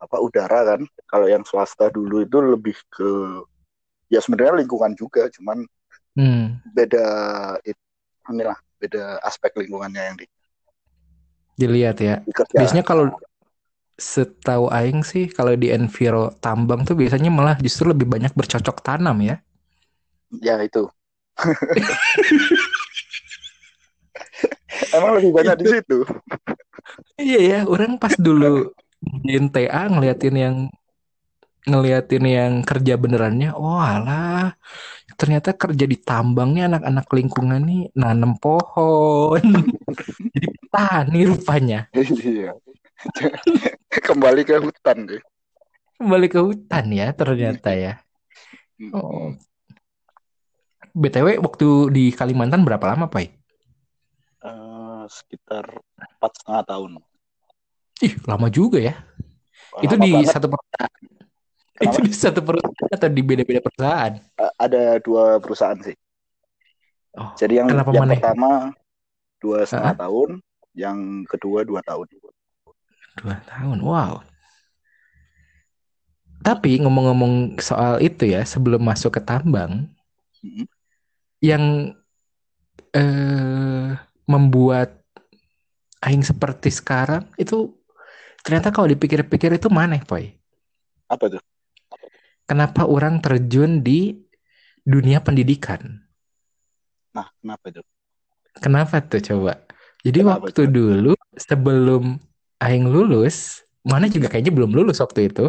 apa 0.00 0.16
udara 0.24 0.64
kan. 0.64 0.80
Kalau 1.04 1.28
yang 1.28 1.44
swasta 1.44 1.92
dulu 1.92 2.24
itu 2.24 2.38
lebih 2.40 2.80
ke 2.88 3.08
ya 4.08 4.24
sebenarnya 4.24 4.64
lingkungan 4.64 4.96
juga, 4.96 5.28
cuman 5.28 5.68
Hmm. 6.16 6.58
beda 6.72 7.04
it- 7.62 7.78
inilah 8.26 8.56
beda 8.80 9.20
aspek 9.20 9.52
lingkungannya 9.54 10.00
yang 10.00 10.16
di, 10.16 10.26
Dilihat 11.60 12.00
ya. 12.00 12.24
dikerja. 12.24 12.56
Biasanya 12.56 12.84
kalau 12.88 13.12
setahu 14.00 14.72
Aing 14.72 15.04
sih 15.04 15.28
kalau 15.28 15.52
di 15.54 15.68
enviro 15.70 16.32
tambang 16.40 16.88
tuh 16.88 16.96
biasanya 16.96 17.28
malah 17.28 17.60
justru 17.60 17.92
lebih 17.92 18.08
banyak 18.08 18.32
bercocok 18.32 18.80
tanam 18.80 19.20
ya. 19.20 19.36
Ya 20.40 20.56
itu. 20.64 20.88
Emang 24.96 25.20
lebih 25.20 25.36
banyak 25.36 25.56
di 25.60 25.66
situ. 25.68 26.00
Iya 27.20 27.40
ya, 27.44 27.58
orang 27.68 28.00
pas 28.00 28.16
dulu 28.16 28.72
di 29.00 29.36
TA 29.52 29.88
ngeliatin 29.92 30.36
yang 30.36 30.56
ngeliatin 31.68 32.24
yang 32.24 32.52
kerja 32.64 32.96
benerannya, 32.96 33.52
oh 33.52 33.76
alah, 33.76 34.56
ternyata 35.20 35.52
kerja 35.52 35.84
di 35.84 36.00
tambangnya 36.00 36.72
anak-anak 36.72 37.04
lingkungan 37.12 37.60
nih 37.68 37.82
nanam 37.92 38.40
pohon, 38.40 39.44
jadi 40.34 40.48
petani 40.56 41.20
rupanya, 41.28 41.80
Iya. 42.24 42.56
Kembali 44.08 44.42
ke 44.44 44.60
hutan 44.60 45.08
deh. 45.08 45.22
kembali 46.00 46.26
ke 46.32 46.40
hutan 46.40 46.84
ya 46.96 47.12
ternyata 47.12 47.76
ya. 47.76 48.00
Oh. 48.96 49.36
BTW 50.96 51.44
waktu 51.44 51.68
di 51.92 52.04
Kalimantan 52.08 52.64
berapa 52.64 52.82
lama, 52.88 53.12
Pai? 53.12 53.28
Eh, 54.40 55.02
sekitar 55.12 55.68
empat 56.16 56.32
setengah 56.40 56.64
tahun. 56.64 56.90
Ih, 58.00 58.16
lama 58.24 58.48
juga 58.48 58.80
ya. 58.80 58.96
itu 59.84 59.92
Lama 59.94 60.04
di 60.08 60.12
banget. 60.16 60.32
satu 60.32 60.46
perusahaan. 60.48 60.92
Kenapa? 61.76 61.84
Itu 61.84 61.98
di 62.00 62.12
satu 62.16 62.40
perusahaan 62.40 62.92
atau 62.96 63.08
di 63.12 63.22
beda-beda 63.24 63.60
perusahaan? 63.60 64.12
A- 64.40 64.54
Ada 64.56 64.82
dua 65.04 65.36
perusahaan 65.36 65.76
sih. 65.84 65.96
Oh, 67.20 67.36
Jadi 67.36 67.60
yang 67.60 67.68
yang 67.68 67.84
mana? 67.92 68.16
pertama 68.16 68.50
dua 69.36 69.68
setengah 69.68 69.92
Hah? 69.92 70.00
tahun, 70.08 70.30
yang 70.72 70.98
kedua 71.28 71.68
dua 71.68 71.84
tahun. 71.84 72.08
Dua 73.20 73.36
tahun. 73.44 73.84
Wow. 73.84 74.24
Tapi 76.40 76.80
ngomong-ngomong 76.80 77.60
soal 77.60 78.00
itu 78.00 78.32
ya, 78.32 78.40
sebelum 78.48 78.80
masuk 78.80 79.20
ke 79.20 79.20
tambang, 79.20 79.92
Mm-mm. 80.40 80.64
yang 81.44 81.92
eh, 82.96 83.92
membuat 84.24 85.04
aing 86.00 86.24
seperti 86.24 86.72
sekarang 86.72 87.28
itu 87.36 87.76
ternyata 88.40 88.72
kalau 88.72 88.88
dipikir-pikir 88.88 89.52
itu 89.60 89.68
maneh, 89.68 90.00
Poy. 90.00 90.32
Apa 91.12 91.28
tuh? 91.28 91.42
Kenapa 92.48 92.88
orang 92.88 93.20
terjun 93.20 93.84
di 93.84 94.16
dunia 94.80 95.20
pendidikan? 95.20 96.00
Nah, 97.12 97.28
kenapa 97.36 97.64
itu? 97.68 97.82
Kenapa 98.64 98.96
tuh 99.04 99.20
coba? 99.20 99.60
Jadi 100.00 100.24
Kenapa 100.24 100.40
waktu 100.40 100.62
dulu 100.72 101.12
sebelum 101.36 102.16
aing 102.60 102.86
lulus, 102.86 103.64
mana 103.80 104.06
juga 104.06 104.28
kayaknya 104.28 104.52
belum 104.52 104.76
lulus 104.76 105.00
waktu 105.00 105.32
itu, 105.32 105.48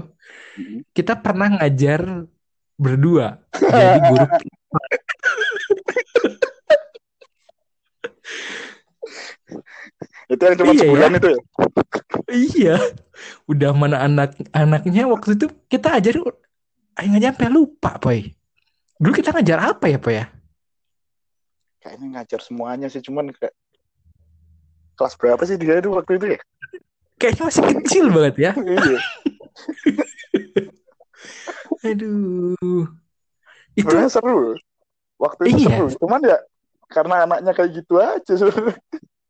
Mm-mm. 0.56 0.88
kita 0.96 1.20
pernah 1.20 1.60
ngajar 1.60 2.26
berdua 2.82 3.38
jadi 3.54 4.00
guru 4.10 4.26
Itu 10.32 10.42
yang 10.48 10.56
cuma 10.58 10.72
Iya, 10.72 10.80
sebulan 10.82 11.12
itu 11.20 11.28
ya? 11.28 11.40
Iya, 12.32 12.76
udah 13.52 13.72
mana 13.76 14.08
anak-anaknya 14.08 15.04
waktu 15.12 15.36
itu 15.36 15.52
kita 15.68 16.00
ajarin, 16.00 16.24
aing 16.96 17.20
aja 17.20 17.36
sampai 17.36 17.52
lupa, 17.52 18.00
Poy. 18.00 18.32
Dulu 18.96 19.12
kita 19.12 19.36
ngajar 19.36 19.76
apa 19.76 19.92
ya, 19.92 20.00
Poy 20.00 20.16
ya? 20.24 20.26
Kayaknya 21.84 22.08
ngajar 22.16 22.40
semuanya 22.40 22.88
sih, 22.88 23.04
cuman 23.04 23.36
kayak 23.36 23.52
kelas 24.96 25.20
berapa 25.20 25.44
sih 25.44 25.60
dia 25.60 25.84
itu 25.84 25.92
waktu 25.92 26.16
itu 26.16 26.26
ya? 26.38 26.42
Kayaknya 27.22 27.44
masih 27.46 27.64
kecil 27.78 28.06
banget 28.10 28.36
ya. 28.42 28.52
Iya. 31.82 31.94
Aduh. 31.94 32.86
Itu 33.78 33.86
Sebenarnya 33.86 34.10
seru. 34.10 34.58
Waktu 35.22 35.42
itu 35.54 35.70
Iya. 35.70 35.78
seru. 35.78 35.88
Cuman 36.02 36.22
ya 36.26 36.38
karena 36.90 37.16
anaknya 37.30 37.54
kayak 37.54 37.72
gitu 37.78 38.02
aja 38.02 38.34
sebenarnya. 38.34 38.78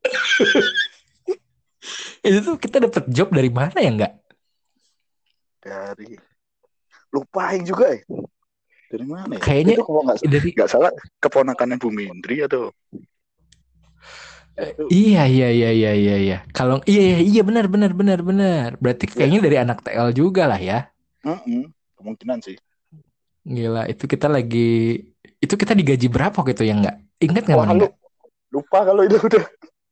itu 2.27 2.37
tuh 2.41 2.55
kita 2.57 2.77
dapat 2.79 3.03
job 3.11 3.27
dari 3.33 3.51
mana 3.51 3.75
ya 3.75 3.91
enggak? 3.91 4.13
Dari 5.61 6.15
lupain 7.11 7.61
juga 7.67 7.91
ya. 7.91 7.99
Dari 8.91 9.05
mana 9.07 9.31
ya? 9.35 9.41
Kayaknya 9.43 9.73
itu 9.77 9.83
kalau 9.83 10.01
nggak 10.07 10.19
dari 10.25 10.49
salah 10.67 10.91
keponakannya 11.19 11.75
Bu 11.75 11.91
Mindri 11.91 12.43
atau 12.43 12.71
Iya 14.91 15.23
iya 15.25 15.47
iya 15.49 15.69
iya 15.71 15.91
iya 15.95 16.15
iya. 16.19 16.37
Kalau 16.51 16.83
iya 16.85 17.01
iya 17.01 17.17
iya 17.23 17.41
benar 17.41 17.65
benar 17.71 17.95
benar 17.95 18.19
benar. 18.21 18.75
Berarti 18.77 19.07
kayaknya 19.07 19.39
dari 19.41 19.57
anak 19.57 19.81
TL 19.81 20.11
juga 20.13 20.45
lah 20.45 20.59
ya. 20.59 20.91
Mm-mm, 21.23 21.71
kemungkinan 21.97 22.43
sih. 22.43 22.59
Gila, 23.41 23.89
itu 23.89 24.05
kita 24.05 24.29
lagi 24.29 25.01
itu 25.41 25.53
kita 25.57 25.73
digaji 25.73 26.05
berapa 26.11 26.37
gitu 26.45 26.61
ya 26.61 26.77
enggak? 26.77 27.01
Ingat 27.17 27.43
nggak 27.49 27.57
Wah, 27.57 27.73
lu 27.73 27.87
lupa 28.51 28.79
kalau 28.85 29.01
itu 29.01 29.17
udah. 29.17 29.45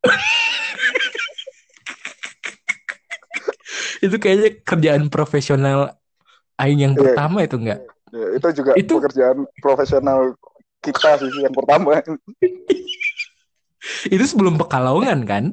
Itu 4.00 4.16
kayaknya 4.16 4.64
kerjaan 4.64 5.12
profesional 5.12 6.00
aing 6.56 6.80
yang 6.80 6.94
Iya. 6.96 7.04
pertama 7.04 7.44
itu 7.44 7.60
enggak? 7.60 7.84
Ya, 8.16 8.26
itu 8.32 8.48
juga 8.56 8.72
Itu- 8.80 8.96
pekerjaan 8.96 9.44
profesional 9.60 10.40
kita 10.80 11.20
sih 11.20 11.28
yang 11.44 11.52
pertama. 11.52 12.00
Itu 14.08 14.24
sebelum 14.28 14.60
Pekalongan 14.60 15.24
kan? 15.24 15.44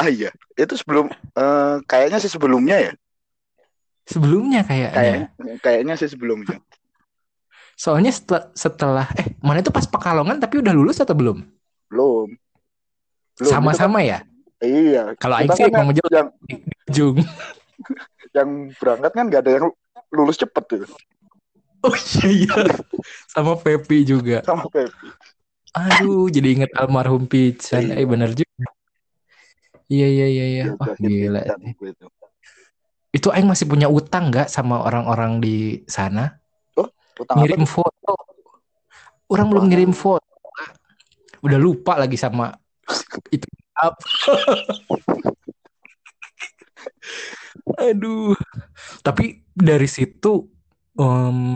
Ah 0.00 0.08
iya, 0.08 0.32
itu 0.56 0.74
sebelum 0.80 1.12
eh, 1.36 1.76
kayaknya 1.84 2.18
sih 2.20 2.32
sebelumnya 2.32 2.76
ya. 2.80 2.92
Sebelumnya 4.08 4.64
kayaknya. 4.64 4.96
Kayaknya 4.96 5.54
kayaknya 5.60 5.94
sih 6.00 6.08
sebelumnya. 6.10 6.56
Soalnya 7.76 8.12
setelah, 8.12 8.44
setelah 8.52 9.06
eh 9.16 9.32
mana 9.40 9.64
itu 9.64 9.72
pas 9.72 9.88
Pekalongan 9.88 10.36
tapi 10.36 10.60
udah 10.60 10.72
lulus 10.76 11.00
atau 11.00 11.16
belum? 11.16 11.40
Belum. 11.88 12.28
Sama-sama 13.40 14.04
ya? 14.04 14.20
kan- 14.20 14.28
iya. 14.64 15.02
Kalau 15.16 15.34
aing 15.40 15.52
sih 15.56 15.64
kan 15.64 15.72
emang 15.72 15.88
menjelang 15.92 16.12
yang 16.12 16.28
di 16.44 16.54
ujung. 16.92 17.16
yang 18.36 18.48
berangkat 18.76 19.12
kan 19.16 19.24
nggak 19.28 19.42
ada 19.46 19.52
yang 19.56 19.66
lulus 20.12 20.36
cepet 20.38 20.64
tuh 20.68 20.78
Oh 21.80 21.96
iya 21.96 22.28
iya. 22.28 22.54
Sama 23.32 23.56
Pepi 23.56 24.04
juga. 24.04 24.44
sama 24.44 24.68
Pepi. 24.68 25.08
Aduh, 25.70 26.26
jadi 26.26 26.48
inget 26.58 26.72
almarhum 26.74 27.30
Pican. 27.30 27.94
Iya. 27.94 28.02
Eh 28.02 28.06
bener 28.06 28.30
juga. 28.34 28.66
Iya 29.90 30.06
iya 30.06 30.26
iya 30.26 30.44
iya. 30.46 30.64
Ya, 30.70 30.74
Wah 30.78 30.94
gila. 30.98 31.42
Itu 33.10 33.30
aing 33.34 33.46
masih 33.46 33.66
punya 33.66 33.90
utang 33.90 34.30
nggak 34.30 34.50
sama 34.50 34.82
orang-orang 34.86 35.42
di 35.42 35.82
sana? 35.86 36.38
Utang 37.18 37.36
apa 37.36 37.42
Ngirim 37.42 37.62
tuh? 37.66 37.70
foto. 37.70 38.14
Orang 39.30 39.46
belum 39.50 39.64
Wah. 39.66 39.70
ngirim 39.70 39.92
foto. 39.94 40.26
Udah 41.42 41.58
lupa 41.58 41.98
lagi 41.98 42.18
sama 42.18 42.50
itu. 43.34 43.46
Apa? 43.74 44.04
Aduh. 47.78 48.34
Tapi 49.06 49.46
dari 49.54 49.86
situ 49.86 50.50
em, 50.98 51.54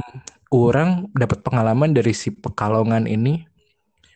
orang 0.54 1.10
dapat 1.14 1.42
pengalaman 1.42 1.90
dari 1.90 2.14
si 2.14 2.30
Pekalongan 2.30 3.10
ini. 3.10 3.53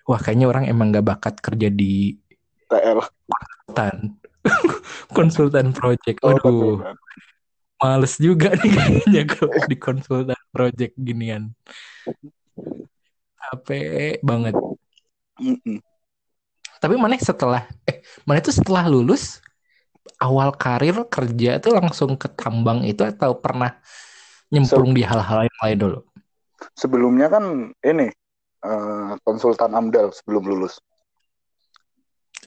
Wah, 0.09 0.17
kayaknya 0.17 0.49
orang 0.49 0.65
emang 0.65 0.89
gak 0.89 1.05
bakat 1.05 1.35
kerja 1.45 1.69
di 1.69 2.17
TL. 2.73 3.05
konsultan. 3.29 3.97
konsultan 5.17 5.67
project. 5.77 6.19
Oh, 6.25 6.33
Aduh, 6.33 6.81
males 7.77 8.17
juga 8.17 8.57
nih 8.65 8.73
kayaknya 8.73 9.23
kalau 9.29 9.61
di 9.69 9.77
konsultan 9.77 10.41
project 10.49 10.97
ginian. 10.97 11.53
Capek 13.37 14.25
banget. 14.25 14.57
Mm-mm. 15.39 15.79
Tapi 16.79 16.95
mana 16.97 17.19
setelah 17.21 17.69
eh 17.85 18.01
mana 18.25 18.41
itu 18.41 18.55
setelah 18.55 18.89
lulus 18.89 19.45
awal 20.19 20.55
karir 20.57 20.95
kerja 21.07 21.61
itu 21.61 21.69
langsung 21.71 22.17
ke 22.17 22.33
tambang 22.33 22.83
itu 22.87 23.03
atau 23.05 23.37
pernah 23.39 23.77
nyemplung 24.49 24.97
di 24.97 25.05
hal-hal 25.05 25.47
yang 25.47 25.59
lain 25.63 25.79
dulu? 25.79 25.99
Sebelumnya 26.75 27.27
kan 27.31 27.75
ini 27.85 28.11
eh, 28.65 29.13
konsultan 29.23 29.71
AMDAL 29.75 30.11
sebelum 30.15 30.43
lulus. 30.47 30.81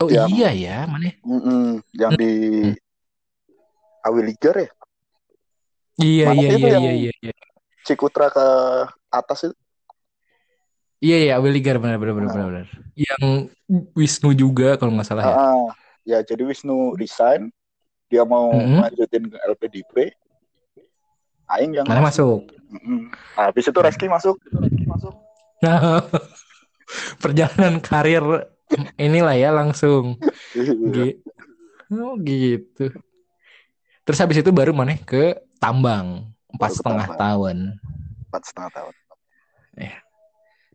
Oh 0.01 0.09
Yang- 0.09 0.33
iya 0.33 0.49
ya, 0.51 0.77
mana? 0.89 1.13
Mm-mm, 1.21 1.79
yang 1.93 2.13
di 2.17 2.31
Awiligar 4.01 4.55
ya, 4.57 4.69
Iya 6.01 6.25
Mana 6.33 6.41
iya 6.41 6.49
iya 6.57 6.69
iya 6.81 6.91
iya 6.97 7.11
iya. 7.21 7.33
Cikutra 7.85 8.33
ke 8.33 8.45
atas 9.13 9.45
itu. 9.45 9.55
Iya 11.01 11.17
iya 11.21 11.35
Willigar 11.37 11.77
benar 11.77 12.01
benar 12.01 12.13
benar 12.17 12.29
benar. 12.33 12.47
benar. 12.49 12.67
Yang 12.97 13.25
Wisnu 13.93 14.33
juga 14.33 14.77
kalau 14.81 14.93
nggak 14.97 15.05
salah 15.05 15.23
ya. 15.25 15.35
Ah, 15.37 15.65
ya 16.01 16.17
jadi 16.25 16.41
Wisnu 16.45 16.97
resign, 16.97 17.53
dia 18.09 18.25
mau 18.25 18.49
Mm-mm. 18.57 18.81
lanjutin 18.81 19.29
ke 19.29 19.37
LPDP. 19.37 19.93
Aing 21.45 21.77
yang 21.77 21.85
Mana 21.85 22.01
masuk? 22.01 22.41
Mm-mm. 22.73 23.13
Nah, 23.37 23.49
habis 23.53 23.65
itu 23.69 23.79
Reski 23.81 24.09
masuk. 24.09 24.37
Reski 24.49 24.85
masuk. 24.89 25.13
Nah, 25.61 26.01
perjalanan 27.23 27.77
karir 27.79 28.23
inilah 28.97 29.35
ya 29.37 29.49
langsung. 29.53 30.17
Iya. 30.57 30.73
Gi- 30.91 31.19
Oh 31.91 32.15
gitu. 32.23 32.87
Terus 34.07 34.19
habis 34.23 34.39
itu 34.39 34.47
baru 34.55 34.71
mana 34.71 34.95
ke 34.95 35.35
tambang 35.59 36.31
empat 36.47 36.79
setengah 36.79 37.03
tahun. 37.19 37.75
Empat 38.31 38.43
setengah 38.47 38.71
tahun. 38.71 38.93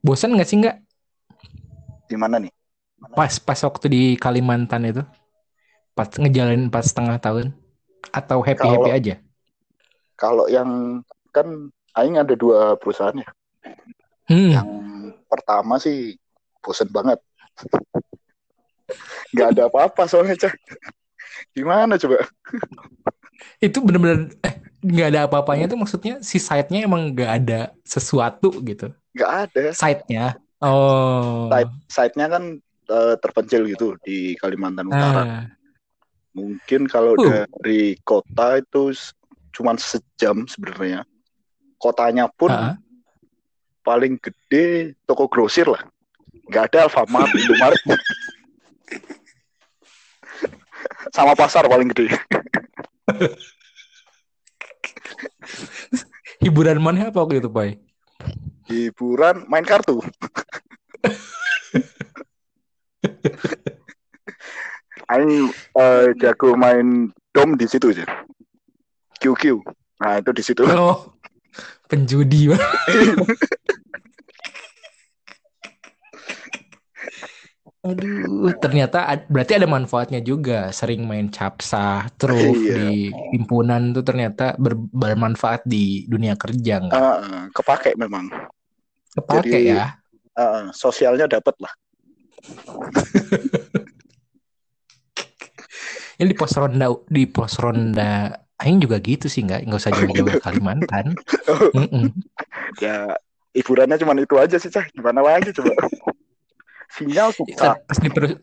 Bosan 0.04 0.36
nggak 0.36 0.48
sih 0.48 0.60
nggak? 0.60 0.76
Di 2.06 2.16
mana 2.20 2.36
nih? 2.36 2.52
Pas 3.16 3.32
pas 3.40 3.56
waktu 3.64 3.86
di 3.88 4.02
Kalimantan 4.20 4.84
itu, 4.92 5.02
pas 5.96 6.06
ngejalanin 6.06 6.68
empat 6.68 6.84
setengah 6.84 7.16
tahun, 7.16 7.56
atau 8.12 8.44
happy 8.44 8.68
happy 8.68 8.76
Kalau- 8.92 8.98
aja? 9.00 9.14
Kalau 10.16 10.44
yang 10.52 11.00
kan 11.32 11.72
Aing 11.96 12.20
ada 12.20 12.36
dua 12.36 12.76
perusahaan 12.76 13.16
ya. 13.16 13.28
Hmm. 14.26 14.50
Yang 14.52 14.68
pertama 15.30 15.74
sih 15.78 16.18
bosen 16.60 16.90
banget. 16.90 17.18
Gak 19.36 19.48
ada 19.54 19.66
apa-apa 19.70 20.06
soalnya 20.06 20.38
cah. 20.38 20.54
Gimana 21.52 21.98
coba? 21.98 22.22
Itu 23.58 23.82
bener-bener 23.82 24.32
eh, 24.40 24.54
nggak 24.80 25.08
ada 25.12 25.20
apa-apanya 25.26 25.66
tuh 25.66 25.78
maksudnya 25.80 26.22
si 26.22 26.38
site-nya 26.38 26.86
emang 26.86 27.10
nggak 27.12 27.30
ada 27.42 27.60
sesuatu 27.82 28.54
gitu. 28.62 28.92
Gak 29.12 29.50
ada. 29.50 29.74
Site-nya. 29.74 30.38
Oh. 30.62 31.50
Site- 31.50 31.76
Site-nya 31.90 32.26
kan 32.30 32.42
eh, 32.86 33.14
terpencil 33.18 33.66
gitu 33.66 33.98
di 34.06 34.38
Kalimantan 34.38 34.86
Utara. 34.88 35.22
Ah. 35.22 35.44
Mungkin 36.36 36.86
kalau 36.86 37.16
Uh. 37.18 37.48
dari 37.60 37.96
kota 38.04 38.60
itu 38.62 38.94
cuman 39.52 39.76
sejam 39.80 40.46
sebenarnya. 40.46 41.02
Kotanya 41.76 42.28
pun 42.30 42.48
Ah, 42.48 42.76
paling 43.86 44.18
gede 44.18 44.98
toko 45.06 45.30
grosir 45.30 45.70
lah. 45.70 45.86
Nggak 46.50 46.74
ada 46.74 46.90
Alfamart, 46.90 47.30
Indomaret. 47.38 47.78
Sama 51.14 51.38
pasar 51.38 51.70
paling 51.70 51.94
gede. 51.94 52.10
hiburan 56.42 56.82
mana 56.82 57.14
apa 57.14 57.22
waktu 57.22 57.38
itu, 57.38 57.46
Pai? 57.46 57.78
Hiburan 58.66 59.46
main 59.46 59.62
kartu. 59.62 60.02
Aing 65.06 65.54
eh, 65.54 66.10
jago 66.18 66.58
main 66.58 67.14
dom 67.30 67.54
di 67.54 67.70
situ 67.70 67.94
aja. 67.94 68.02
QQ. 69.22 69.62
Nah, 70.02 70.18
itu 70.18 70.34
di 70.34 70.42
situ. 70.42 70.66
Oh, 70.66 71.14
penjudi. 71.86 72.50
Aduh, 77.86 78.50
ternyata 78.58 79.06
ad- 79.06 79.30
berarti 79.30 79.62
ada 79.62 79.70
manfaatnya 79.70 80.18
juga. 80.18 80.74
Sering 80.74 81.06
main 81.06 81.30
capsa, 81.30 82.10
truf 82.18 82.42
Iya. 82.58 82.74
di 82.74 83.14
himpunan 83.30 83.94
tuh 83.94 84.02
ternyata 84.02 84.58
ber- 84.58 84.90
bermanfaat 84.90 85.62
di 85.62 86.02
dunia 86.10 86.34
kerja 86.34 86.82
nggak? 86.82 86.98
Ah, 86.98 87.46
kepake 87.54 87.94
memang. 87.94 88.26
Kepake 89.14 89.54
jadi- 89.54 89.70
ya. 89.78 89.94
Ah, 90.34 90.68
sosialnya 90.74 91.30
dapat 91.30 91.54
lah. 91.62 91.70
Ini 96.16 96.32
di 96.32 96.36
pos 96.36 96.56
ronda 96.56 96.88
di 97.12 97.28
pos 97.28 97.60
ronda 97.60 98.32
Aing 98.56 98.80
juga 98.80 98.96
gitu 99.04 99.28
sih 99.28 99.44
nggak 99.44 99.68
nggak 99.68 99.80
usah 99.84 99.92
jauh-jauh 99.92 100.32
ke 100.32 100.40
Kalimantan. 100.40 101.12
Mm-mm. 101.76 102.08
Ya 102.80 103.12
hiburannya 103.52 104.00
cuma 104.00 104.16
itu 104.16 104.32
aja 104.40 104.56
sih, 104.56 104.72
Cah. 104.72 104.88
Gimana 104.96 105.20
lagi 105.20 105.52
coba? 105.52 105.76
Sinyal 106.92 107.30
susah. 107.34 107.74
Pas 107.82 107.98
di 107.98 108.08
perus- 108.10 108.42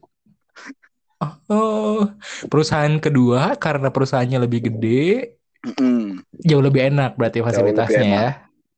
Oh, 1.47 2.03
perusahaan 2.51 2.99
kedua 2.99 3.55
karena 3.55 3.87
perusahaannya 3.87 4.43
lebih 4.43 4.67
gede 4.67 5.39
Mm-mm. 5.63 6.19
jauh 6.43 6.59
lebih 6.59 6.91
enak 6.91 7.15
berarti 7.15 7.39
fasilitasnya 7.39 8.03
ya. 8.03 8.29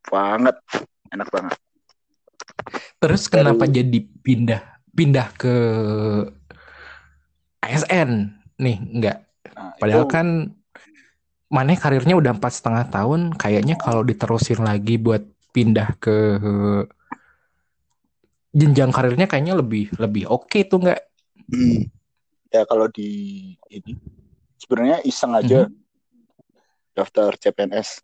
Banget. 0.05 0.53
Enak 1.09 1.27
banget. 1.33 1.57
Terus 3.01 3.25
kenapa 3.25 3.65
jadi 3.65 3.97
pindah 4.21 4.61
pindah 4.93 5.27
ke 5.33 5.55
ASN 7.65 8.37
nih 8.61 8.77
enggak? 8.77 9.17
Nah, 9.57 9.73
Padahal 9.81 10.05
itu- 10.05 10.13
kan 10.13 10.27
Maneh 11.45 11.77
karirnya 11.77 12.17
udah 12.17 12.35
empat 12.35 12.57
setengah 12.57 12.89
tahun, 12.89 13.37
kayaknya 13.37 13.77
kalau 13.77 14.01
diterusin 14.01 14.65
lagi 14.65 14.97
buat 14.97 15.23
pindah 15.53 15.93
ke 16.01 16.17
jenjang 18.55 18.95
karirnya 18.95 19.27
kayaknya 19.27 19.59
lebih 19.59 19.91
lebih 19.99 20.31
oke 20.31 20.63
tuh 20.65 20.79
nggak? 20.79 21.01
Hmm. 21.51 21.91
Ya 22.47 22.63
kalau 22.63 22.87
di 22.87 23.09
ini 23.67 23.99
sebenarnya 24.55 25.03
iseng 25.03 25.35
aja 25.35 25.67
Mhm. 25.67 25.75
daftar 26.95 27.35
CPNS. 27.35 27.99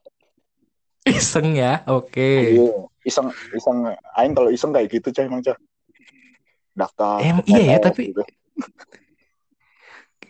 Iseng 1.08 1.56
ya, 1.56 1.82
oke. 1.88 2.20
Iya, 2.52 2.68
iseng 3.02 3.32
iseng 3.56 3.96
aing 4.20 4.36
kalau 4.36 4.52
iseng 4.52 4.76
kayak 4.76 4.92
gitu 4.92 5.10
cah 5.10 5.24
emang 5.24 5.40
cah. 5.42 5.56
Daftar. 6.76 7.24
Em, 7.24 7.40
iya 7.48 7.64
ya, 7.74 7.78
tapi- 7.80 8.12
gitu. 8.12 8.22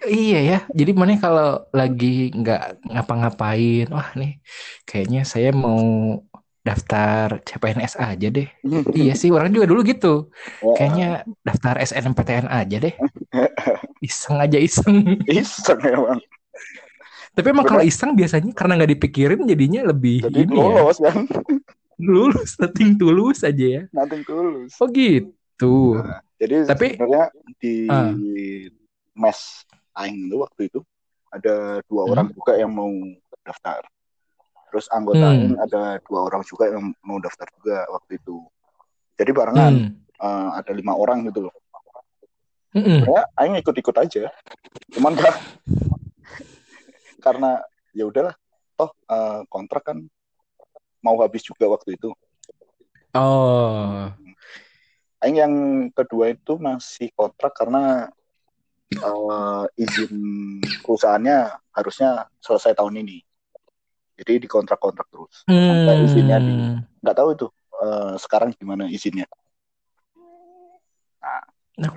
Iya 0.02 0.40
ya, 0.42 0.60
jadi 0.74 0.98
Maneh 0.98 1.22
kalau 1.22 1.62
lagi 1.70 2.34
nggak 2.34 2.90
ngapa-ngapain, 2.90 3.86
wah 3.94 4.10
nih 4.18 4.42
kayaknya 4.82 5.22
saya 5.30 5.54
mau 5.54 5.78
daftar 6.62 7.42
CPNS 7.42 7.98
aja 7.98 8.28
deh. 8.30 8.48
Iya 8.94 9.14
sih, 9.14 9.34
orang 9.34 9.50
juga 9.50 9.66
dulu 9.66 9.82
gitu. 9.82 10.30
Ya, 10.62 10.74
Kayaknya 10.78 11.10
daftar 11.42 11.82
SNMPTN 11.82 12.46
aja 12.48 12.78
deh. 12.78 12.94
Iseng 14.08 14.38
aja 14.38 14.58
iseng. 14.58 15.22
iseng 15.26 15.80
emang. 15.82 16.22
Tapi 17.32 17.48
emang 17.48 17.64
kalau 17.64 17.82
iseng 17.82 18.14
biasanya 18.14 18.52
karena 18.52 18.76
nggak 18.76 18.92
dipikirin 18.94 19.48
jadinya 19.48 19.88
lebih 19.88 20.26
Jadi 20.26 20.40
ini 20.44 20.54
ya. 20.54 20.62
lolos 20.62 20.98
kan. 21.00 21.16
Lulus, 22.02 22.58
nothing 22.58 22.98
tulus 22.98 23.46
aja 23.46 23.66
ya. 23.66 23.82
Nanti 23.94 24.26
tulus. 24.26 24.74
Oh 24.78 24.90
gitu. 24.90 26.02
Jadi 26.38 26.66
Tapi- 26.66 26.98
sebenarnya 26.98 27.26
di 27.58 27.86
Ah. 27.86 28.10
mes 29.14 29.40
aing 29.94 30.28
itu 30.28 30.38
waktu 30.38 30.62
itu 30.66 30.80
ada 31.30 31.80
dua 31.86 32.02
Hmm. 32.04 32.12
orang 32.12 32.28
juga 32.34 32.54
yang 32.58 32.74
mau 32.74 32.90
daftar. 33.42 33.86
Terus 34.72 34.88
anggota 34.88 35.36
Hmm. 35.36 35.60
ada 35.60 36.00
dua 36.08 36.32
orang 36.32 36.48
juga 36.48 36.72
yang 36.72 36.96
mau 37.04 37.20
daftar 37.20 37.44
juga 37.60 37.84
waktu 37.92 38.16
itu. 38.24 38.40
Jadi 39.20 39.32
barengan 39.36 39.74
Hmm. 39.76 39.92
eh, 40.22 40.50
ada 40.64 40.72
lima 40.72 40.96
orang 40.96 41.28
gitu 41.28 41.50
loh. 41.50 41.56
Mm-mm. 42.72 43.04
Ya, 43.04 43.28
aing 43.36 43.60
ikut-ikut 43.60 43.92
aja. 44.00 44.32
Cuman 44.96 45.12
gak 45.20 45.36
karena 47.26 47.60
ya 47.92 48.08
udahlah. 48.08 48.32
Toh 48.80 48.96
eh, 49.12 49.42
kontrak 49.52 49.84
kan 49.92 50.00
mau 51.04 51.20
habis 51.20 51.44
juga 51.44 51.68
waktu 51.68 52.00
itu. 52.00 52.16
Oh, 53.12 54.08
Aing 55.20 55.38
yang 55.38 55.54
kedua 55.92 56.32
itu 56.32 56.56
masih 56.56 57.12
kontrak 57.12 57.52
karena 57.60 58.08
eh, 58.96 59.64
izin 59.76 60.16
perusahaannya 60.82 61.60
harusnya 61.76 62.32
selesai 62.40 62.72
tahun 62.72 63.04
ini. 63.04 63.20
Jadi 64.22 64.46
dikontrak-kontrak 64.46 65.10
terus. 65.10 65.42
Sampai 65.50 66.06
izinnya 66.06 66.38
di 66.38 66.54
hmm. 66.54 67.02
nggak 67.02 67.18
tahu 67.18 67.30
itu 67.34 67.48
eh, 67.82 68.14
sekarang 68.22 68.54
gimana 68.54 68.86
izinnya. 68.86 69.26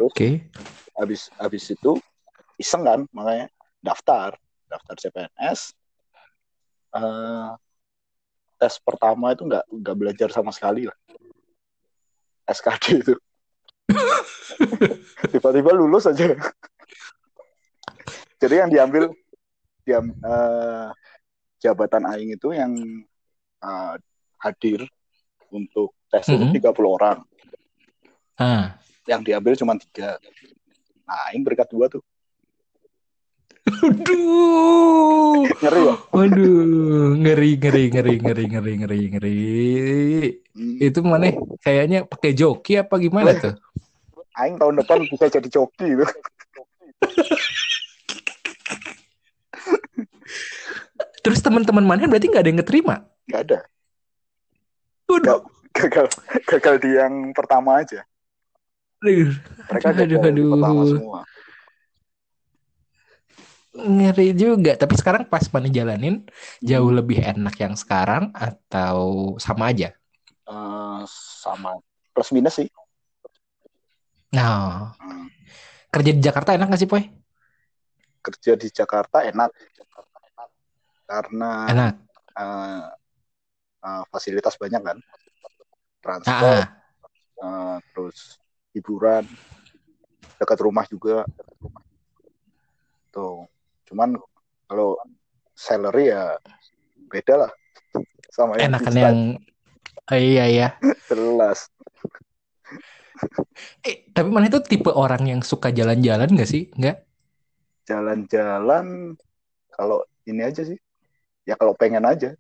Oke. 0.01 0.49
Habis 0.97 1.29
habis 1.37 1.69
itu 1.69 2.01
iseng 2.57 2.89
kan 2.89 3.05
makanya 3.13 3.53
daftar 3.85 4.33
daftar 4.73 4.97
CPNS. 4.97 5.77
Eh, 6.97 7.51
tes 8.57 8.75
pertama 8.81 9.37
itu 9.37 9.45
nggak 9.45 9.65
nggak 9.69 9.97
belajar 10.01 10.29
sama 10.33 10.49
sekali 10.49 10.89
lah. 10.89 10.97
SKD 12.49 13.05
itu. 13.05 13.15
Tiba-tiba 15.33 15.77
lulus 15.77 16.09
aja. 16.09 16.33
Jadi 18.41 18.55
yang 18.57 18.71
diambil 18.73 19.13
diam 19.85 20.09
eh, 20.09 20.89
jabatan 21.65 22.05
aing 22.05 22.37
itu 22.37 22.53
yang 22.53 22.77
eh, 23.65 23.95
hadir 24.45 24.85
untuk 25.49 25.97
tes 26.13 26.29
Mhm. 26.29 26.37
itu 26.37 26.45
30 26.61 26.93
orang. 26.93 27.19
Ah. 28.37 28.77
Yang 29.09 29.21
diambil 29.33 29.53
cuma 29.57 29.73
tiga. 29.81 30.21
Nah, 31.09 31.33
aing 31.33 31.41
berkat 31.41 31.73
dua 31.73 31.89
tuh. 31.89 32.05
Aduh. 33.65 35.49
Ngeri 35.49 35.81
ya? 35.89 35.95
Waduh, 36.13 37.17
ngeri 37.17 37.51
ngeri 37.57 37.85
ngeri 37.89 38.15
ngeri 38.21 38.45
ngeri 38.53 38.73
ngeri 38.85 39.01
ngeri. 39.17 39.39
Hmm. 40.53 40.77
Itu 40.85 41.01
mana 41.01 41.33
kayaknya 41.65 42.05
pakai 42.05 42.37
joki 42.37 42.77
apa 42.77 43.01
gimana 43.01 43.33
tuh? 43.41 43.57
Aing 44.37 44.61
tahun 44.61 44.85
depan 44.85 45.09
bisa 45.09 45.33
jadi 45.33 45.49
joki 45.49 45.97
gitu. 45.97 46.05
teman-teman 51.45 51.85
mana 51.85 52.09
berarti 52.09 52.27
nggak 52.33 52.43
ada 52.43 52.51
yang 52.51 52.59
ngeterima? 52.65 52.95
Gak 53.29 53.41
ada. 53.45 53.59
Waduh. 55.05 55.45
Gagal 55.75 56.07
gagal 56.47 56.75
di 56.81 56.91
yang 56.95 57.35
pertama 57.35 57.83
aja. 57.83 58.07
Aduh, 59.03 59.37
Mereka 59.69 59.89
Aduh, 59.91 59.99
gagal 60.07 60.33
di 60.33 60.43
aduh. 60.43 60.51
pertama 60.57 60.83
semua. 60.89 61.21
ngeri 63.75 64.31
juga. 64.39 64.79
Tapi 64.79 64.95
sekarang 64.95 65.27
pas 65.27 65.43
mana 65.51 65.67
jalanin 65.67 66.23
jauh 66.63 66.91
Hmm. 66.91 66.99
lebih 67.03 67.19
enak 67.21 67.55
yang 67.59 67.75
sekarang 67.75 68.31
atau 68.31 69.35
sama 69.43 69.75
aja? 69.75 69.91
Eh, 70.47 71.01
sama 71.43 71.75
plus 72.15 72.31
minus 72.31 72.55
sih. 72.55 72.71
Nah, 74.31 74.95
Hmm. 74.99 75.27
kerja 75.91 76.11
di 76.15 76.23
Jakarta 76.23 76.55
enak 76.55 76.71
nggak 76.71 76.81
sih, 76.81 76.91
Poy? 76.91 77.03
Kerja 78.23 78.55
di 78.55 78.69
Jakarta 78.71 79.27
enak 79.27 79.51
karena 81.05 81.53
Enak. 81.71 81.95
eh, 82.37 82.85
eh, 83.85 84.03
fasilitas 84.11 84.55
banyak 84.57 84.83
kan, 84.83 84.99
transport, 86.01 86.65
ah. 86.65 86.65
eh, 87.45 87.77
terus 87.93 88.41
hiburan, 88.75 89.25
dekat 90.41 90.59
rumah 90.61 90.85
juga. 90.89 91.25
Tuh, 93.15 93.47
cuman 93.87 94.19
kalau 94.67 94.99
salary 95.55 96.11
ya 96.11 96.35
beda 97.07 97.47
lah 97.47 97.51
sama 98.35 98.59
yang 98.59 98.75
enakan 98.75 98.93
di 98.93 99.01
yang 99.01 99.19
Oh, 100.13 100.21
iya 100.21 100.45
ya. 100.53 100.69
jelas. 101.09 101.73
Eh, 103.89 104.05
tapi 104.13 104.29
mana 104.29 104.53
itu 104.53 104.61
tipe 104.61 104.93
orang 104.93 105.25
yang 105.25 105.41
suka 105.41 105.73
jalan-jalan 105.73 106.29
nggak 106.29 106.51
sih? 106.51 106.69
Nggak? 106.77 106.97
jalan-jalan 107.85 109.17
kalau 109.69 110.01
ini 110.25 110.41
aja 110.45 110.65
sih 110.65 110.79
ya 111.45 111.55
kalau 111.55 111.77
pengen 111.77 112.05
aja 112.05 112.33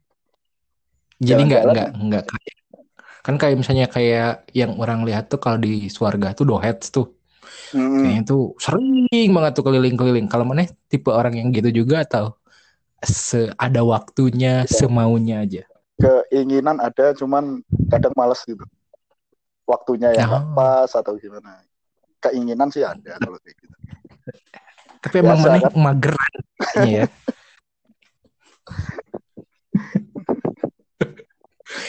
Jadi 1.22 1.42
nggak 1.46 1.62
nggak 1.70 1.88
nggak 1.94 2.24
kayak 2.26 2.56
kan 3.24 3.34
kayak 3.40 3.56
misalnya 3.56 3.86
kayak 3.88 4.44
yang 4.52 4.76
orang 4.76 5.06
lihat 5.08 5.32
tuh 5.32 5.40
kalau 5.40 5.56
di 5.56 5.88
Swarga 5.88 6.36
tuh 6.36 6.44
doheads 6.44 6.92
tuh 6.92 7.14
Mm-mm. 7.72 8.00
kayaknya 8.00 8.22
tuh 8.24 8.52
sering 8.56 9.08
banget 9.32 9.52
tuh 9.56 9.64
keliling-keliling. 9.64 10.26
Kalau 10.28 10.44
mana 10.48 10.64
tipe 10.88 11.08
orang 11.12 11.36
yang 11.36 11.48
gitu 11.52 11.84
juga 11.84 12.04
atau 12.04 12.36
se 13.04 13.52
ada 13.60 13.84
waktunya 13.84 14.64
semaunya 14.64 15.44
aja. 15.44 15.62
keinginan 15.94 16.80
ada 16.82 17.14
cuman 17.14 17.62
kadang 17.92 18.12
males 18.18 18.42
gitu 18.44 18.64
waktunya 19.64 20.12
yang 20.16 20.28
Oh. 20.32 20.52
pas 20.56 20.90
atau 20.90 21.14
gimana 21.16 21.62
keinginan 22.20 22.68
sih 22.72 22.82
ada 22.82 23.16
kalau 23.20 23.38
kayak 23.40 23.56
gitu 23.60 23.76
Tapi 25.04 25.16
emang 25.20 25.38
mana 25.40 25.58
kan? 25.60 25.72
mageran 25.76 26.32
ya. 26.82 27.04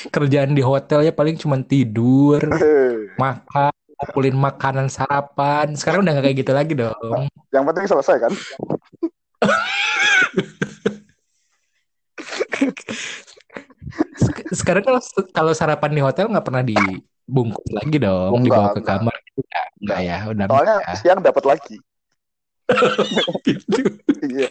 Kerjaan 0.07 0.55
di 0.55 0.63
hotel 0.63 1.03
ya 1.03 1.13
paling 1.13 1.35
cuma 1.35 1.59
tidur, 1.59 2.39
makan, 3.21 3.73
ngumpulin 3.99 4.35
makanan 4.35 4.87
sarapan. 4.87 5.75
Sekarang 5.75 6.01
udah 6.01 6.11
nggak 6.15 6.25
kayak 6.25 6.37
gitu 6.41 6.51
lagi 6.55 6.73
dong. 6.73 7.27
yang 7.51 7.63
penting 7.63 7.87
selesai 7.87 8.19
kan 8.19 8.33
Sek- 14.15 14.47
Sekarang 14.59 14.83
kalau 14.83 14.99
kalau 15.31 15.53
sarapan 15.53 15.91
di 15.93 16.01
hotel 16.03 16.27
nggak 16.27 16.45
pernah 16.45 16.63
dibungkus 16.63 17.67
lagi 17.71 17.97
dong, 17.99 18.31
Oh, 18.35 18.39
dibawa 18.41 18.71
enggak, 18.71 18.75
ke 18.75 18.81
enggak. 18.81 18.97
kamar. 18.99 19.15
Enggak, 19.35 19.65
enggak 19.81 19.99
ya, 19.99 20.17
udah 20.31 20.45
soalnya 20.47 20.75
enggak. 20.79 20.95
siang 20.99 21.19
dapat 21.21 21.43
lagi 21.45 21.75
Gitu. 23.45 23.77
iya 24.25 24.49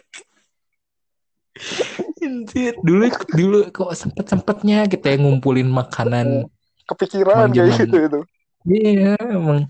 Anjir, 2.25 2.73
dulu 2.81 3.05
dulu 3.37 3.59
kok 3.69 3.93
sempet 3.93 4.25
sempetnya 4.33 4.89
kita 4.89 5.13
yang 5.13 5.29
ngumpulin 5.29 5.69
makanan. 5.69 6.49
kepikiran 6.85 7.49
kayak 7.53 7.73
gitu 7.85 7.97
itu 8.09 8.21
Iya, 8.65 9.17
emang 9.21 9.69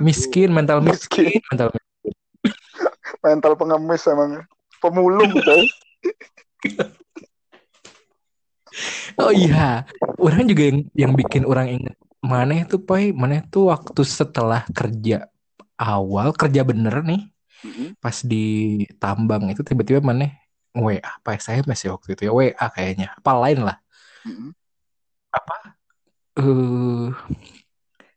miskin, 0.00 0.48
mental 0.48 0.80
miskin, 0.80 1.28
Miskin. 1.28 1.40
mental 1.52 1.68
miskin. 1.72 2.12
mental 3.24 3.52
pengemis 3.60 4.02
emang 4.08 4.30
pemulung 4.80 5.32
coy 5.44 5.64
Oh 9.20 9.28
iya, 9.28 9.84
orang 10.16 10.48
juga 10.48 10.62
yang 10.72 10.78
yang 10.96 11.12
bikin 11.12 11.44
orang 11.44 11.68
inget 11.68 11.96
mana 12.24 12.64
itu 12.64 12.80
pai, 12.80 13.12
mana 13.12 13.42
itu 13.44 13.68
waktu 13.68 14.00
setelah 14.06 14.64
kerja 14.72 15.28
awal 15.76 16.32
kerja 16.32 16.62
bener 16.64 17.02
nih 17.04 17.28
Mm-mm. 17.62 17.94
pas 18.00 18.14
di 18.24 18.82
tambang 18.98 19.50
itu 19.50 19.60
tiba-tiba 19.66 20.00
mana 20.02 20.30
WA 20.72 21.04
apa 21.04 21.36
SMS 21.36 21.84
ya 21.84 21.90
waktu 21.92 22.16
itu 22.16 22.22
ya? 22.28 22.32
WA 22.32 22.66
kayaknya. 22.72 23.12
Apa 23.20 23.32
lain 23.44 23.60
lah. 23.68 23.76
Mm-mm. 24.24 24.50
eh 26.32 27.08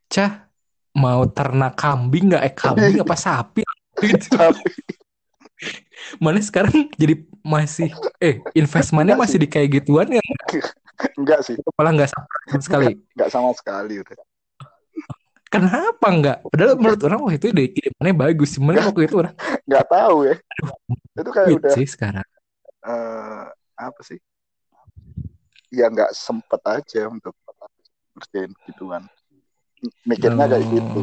cah 0.08 0.48
mau 0.96 1.28
ternak 1.28 1.76
kambing 1.76 2.32
nggak? 2.32 2.44
Eh 2.48 2.54
kambing 2.56 3.04
apa 3.04 3.16
sapi? 3.20 3.62
Gitu. 4.00 4.28
Mana 6.24 6.40
sekarang 6.44 6.92
jadi 6.96 7.24
masih 7.44 7.92
eh 8.20 8.44
investmentnya 8.56 9.16
Enggak 9.16 9.24
masih 9.28 9.38
di 9.40 9.48
kayak 9.48 9.70
gituan 9.82 10.12
ya 10.12 10.24
enggak 11.16 11.40
sih. 11.44 11.56
Malah 11.76 11.92
nggak 11.96 12.10
sama 12.12 12.60
sekali. 12.60 13.00
Enggak 13.16 13.30
sama 13.32 13.52
sekali 13.56 14.00
udah 14.00 14.16
kenapa 15.56 16.08
nggak? 16.12 16.38
Padahal 16.52 16.74
menurut 16.76 17.02
orang 17.08 17.20
wah 17.24 17.34
itu 17.34 17.48
deh 17.56 17.68
kirimannya 17.72 18.14
bagus 18.16 18.50
sebenarnya 18.56 18.84
waktu 18.92 19.02
itu 19.08 19.16
orang 19.24 19.34
nggak 19.64 19.86
tahu 19.88 20.18
ya. 20.28 20.36
Itu 21.16 21.32
kayak 21.32 21.48
udah 21.56 21.72
sih 21.72 21.88
sekarang 21.88 22.28
eh, 22.86 23.46
apa 23.76 24.02
sih? 24.06 24.20
Ya 25.74 25.90
nggak 25.90 26.14
sempet 26.14 26.62
aja 26.64 27.10
untuk 27.10 27.34
ngerjain 28.16 28.54
gituan 28.64 29.04
mikirnya 30.08 30.46
kayak 30.48 30.64
Oh. 30.64 30.72
gitu. 30.72 31.02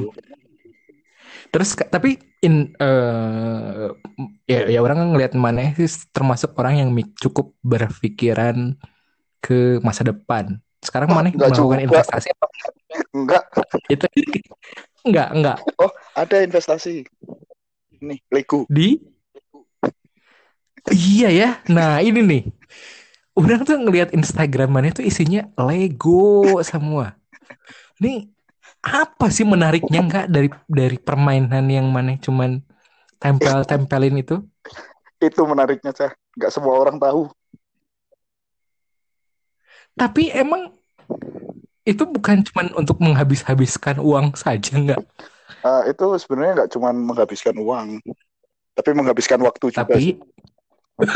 Terus 1.52 1.76
tapi 1.92 2.16
in 2.40 2.72
eh 2.80 3.88
ya, 4.48 4.60
ya 4.72 4.80
orang 4.80 5.12
ngelihat 5.12 5.36
mana 5.36 5.76
sih 5.76 6.08
termasuk 6.10 6.56
orang 6.56 6.80
yang 6.80 6.90
cukup 7.20 7.52
berpikiran 7.60 8.74
ke 9.44 9.78
masa 9.84 10.02
depan. 10.06 10.56
Sekarang 10.80 11.12
Oh, 11.12 11.16
mana 11.20 11.28
nggak 11.30 11.50
melakukan 11.52 11.80
juga. 11.84 11.86
investasi 11.92 12.28
apa? 12.32 12.46
Enggak 13.12 13.44
itu 13.92 14.06
enggak 15.04 15.28
enggak 15.36 15.56
ada 16.16 16.36
investasi. 16.42 17.04
Nih 18.02 18.18
Lego. 18.32 18.66
Di 18.66 18.98
iya 20.90 21.28
ya. 21.30 21.50
Nah 21.70 22.02
ini 22.02 22.20
nih. 22.22 22.42
Orang 23.32 23.64
tuh 23.64 23.80
ngelihat 23.80 24.12
Instagram 24.12 24.68
mana 24.68 24.92
tuh 24.92 25.06
isinya 25.06 25.48
Lego 25.56 26.60
semua. 26.60 27.16
Ini 27.96 28.28
apa 28.82 29.30
sih 29.32 29.46
menariknya 29.46 30.02
enggak 30.02 30.26
dari 30.28 30.48
dari 30.68 30.98
permainan 31.00 31.64
yang 31.70 31.88
mana 31.88 32.18
cuman 32.20 32.60
tempel-tempelin 33.16 34.20
itu? 34.20 34.42
Itu 35.22 35.46
menariknya 35.48 35.96
cah. 35.96 36.12
Nggak 36.36 36.52
semua 36.52 36.76
orang 36.76 37.00
tahu. 37.00 37.32
Tapi 39.96 40.28
emang 40.34 40.72
itu 41.82 42.04
bukan 42.04 42.44
cuman 42.46 42.66
untuk 42.78 43.00
menghabis-habiskan 43.00 43.98
uang 43.98 44.38
saja 44.38 44.78
enggak 44.78 45.02
Eh, 45.62 45.82
itu 45.94 46.06
sebenarnya 46.18 46.52
nggak 46.62 46.70
cuma 46.74 46.90
menghabiskan 46.90 47.54
uang 47.54 48.02
tapi 48.74 48.90
menghabiskan 48.98 49.38
waktu 49.46 49.70
juga 49.70 49.86
tapi 49.86 50.18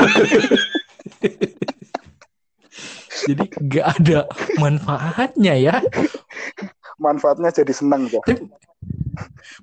jadi 3.26 3.44
nggak 3.44 3.86
ada 4.00 4.18
manfaatnya 4.60 5.54
ya. 5.56 5.76
Manfaatnya 6.96 7.52
jadi 7.52 7.72
senang 7.76 8.08
Tapi 8.08 8.48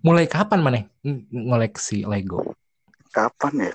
mulai 0.05 0.29
kapan 0.29 0.61
mana 0.61 0.85
ngoleksi 1.33 2.05
Lego? 2.05 2.53
kapan 3.13 3.69
ya? 3.69 3.73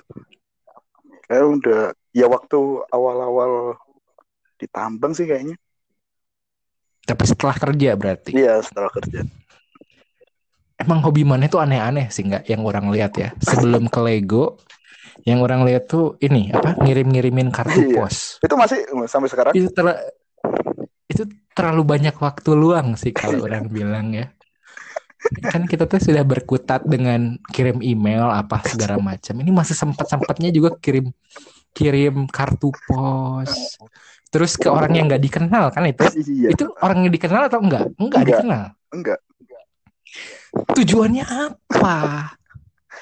Kayak 1.25 1.45
udah 1.47 1.81
ya 2.11 2.27
waktu 2.27 2.59
awal-awal 2.91 3.79
ditambang 4.59 5.15
sih 5.15 5.23
kayaknya. 5.25 5.55
Tapi 7.07 7.23
setelah 7.25 7.55
kerja 7.55 7.95
berarti. 7.95 8.35
iya 8.35 8.59
setelah 8.61 8.91
kerja. 8.91 9.25
Emang 10.79 11.03
hobi 11.03 11.27
mana 11.27 11.47
itu 11.47 11.57
aneh-aneh 11.57 12.11
sih 12.11 12.27
nggak? 12.27 12.45
Yang 12.47 12.61
orang 12.63 12.85
lihat 12.91 13.13
ya. 13.17 13.29
Sebelum 13.41 13.89
ke 13.91 13.99
Lego, 14.03 14.59
yang 15.23 15.39
orang 15.39 15.63
lihat 15.63 15.87
tuh 15.87 16.15
ini 16.19 16.49
apa 16.49 16.79
ngirim-ngirimin 16.79 17.49
kartu 17.49 17.79
Iya. 17.81 17.95
pos. 17.97 18.39
itu 18.39 18.55
masih 18.55 18.79
sampai 19.05 19.27
sekarang 19.27 19.51
Itu 19.51 19.69
ter- 19.69 20.03
itu 21.07 21.23
terlalu 21.51 21.83
banyak 21.83 22.15
waktu 22.15 22.49
luang 22.53 22.95
sih 22.95 23.11
kalau 23.11 23.43
orang 23.43 23.67
bilang 23.67 24.13
ya. 24.13 24.31
Kan 25.43 25.67
kita 25.67 25.83
tuh 25.83 25.99
sudah 25.99 26.23
berkutat 26.23 26.87
dengan 26.87 27.35
kirim 27.51 27.83
email 27.83 28.31
apa 28.31 28.63
segala 28.63 28.95
macam. 29.11 29.35
Ini 29.35 29.51
masih 29.51 29.75
sempat-sempatnya 29.75 30.47
juga 30.49 30.79
kirim 30.79 31.11
kirim 31.69 32.23
kartu 32.31 32.71
pos. 32.87 33.75
Terus 34.29 34.55
ke 34.55 34.69
orang 34.69 34.93
yang 34.93 35.09
nggak 35.09 35.19
dikenal 35.19 35.73
kan 35.73 35.83
itu? 35.83 36.05
iya 36.23 36.53
Itu 36.53 36.71
orang 36.79 37.03
yang 37.03 37.11
dikenal 37.11 37.49
atau 37.49 37.59
enggak? 37.59 37.89
Enggak 37.97 38.21
Enggak. 38.21 38.25
dikenal. 38.29 38.63
enggak 38.89 39.19
Tujuannya 40.73 41.25
apa? 41.25 41.97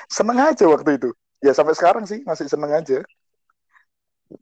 seneng 0.07 0.39
aja 0.39 0.63
waktu 0.67 0.95
itu 0.95 1.11
ya 1.39 1.51
sampai 1.51 1.73
sekarang 1.73 2.03
sih 2.03 2.21
masih 2.23 2.47
seneng 2.47 2.73
aja 2.73 2.99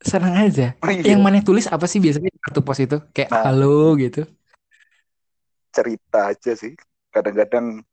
Senang 0.02 0.34
aja. 0.34 0.74
Iya. 0.82 1.14
Yang 1.14 1.22
mana 1.22 1.46
tulis 1.46 1.70
apa 1.70 1.86
sih 1.86 2.02
biasanya 2.02 2.34
kartu 2.42 2.66
pos 2.66 2.82
itu? 2.82 2.98
Kayak 3.14 3.30
Nah. 3.30 3.44
halo 3.46 3.94
gitu. 3.96 4.26
cerita 5.70 6.34
aja 6.34 6.52
sih 6.56 6.74
kadang-kadang 7.12 7.86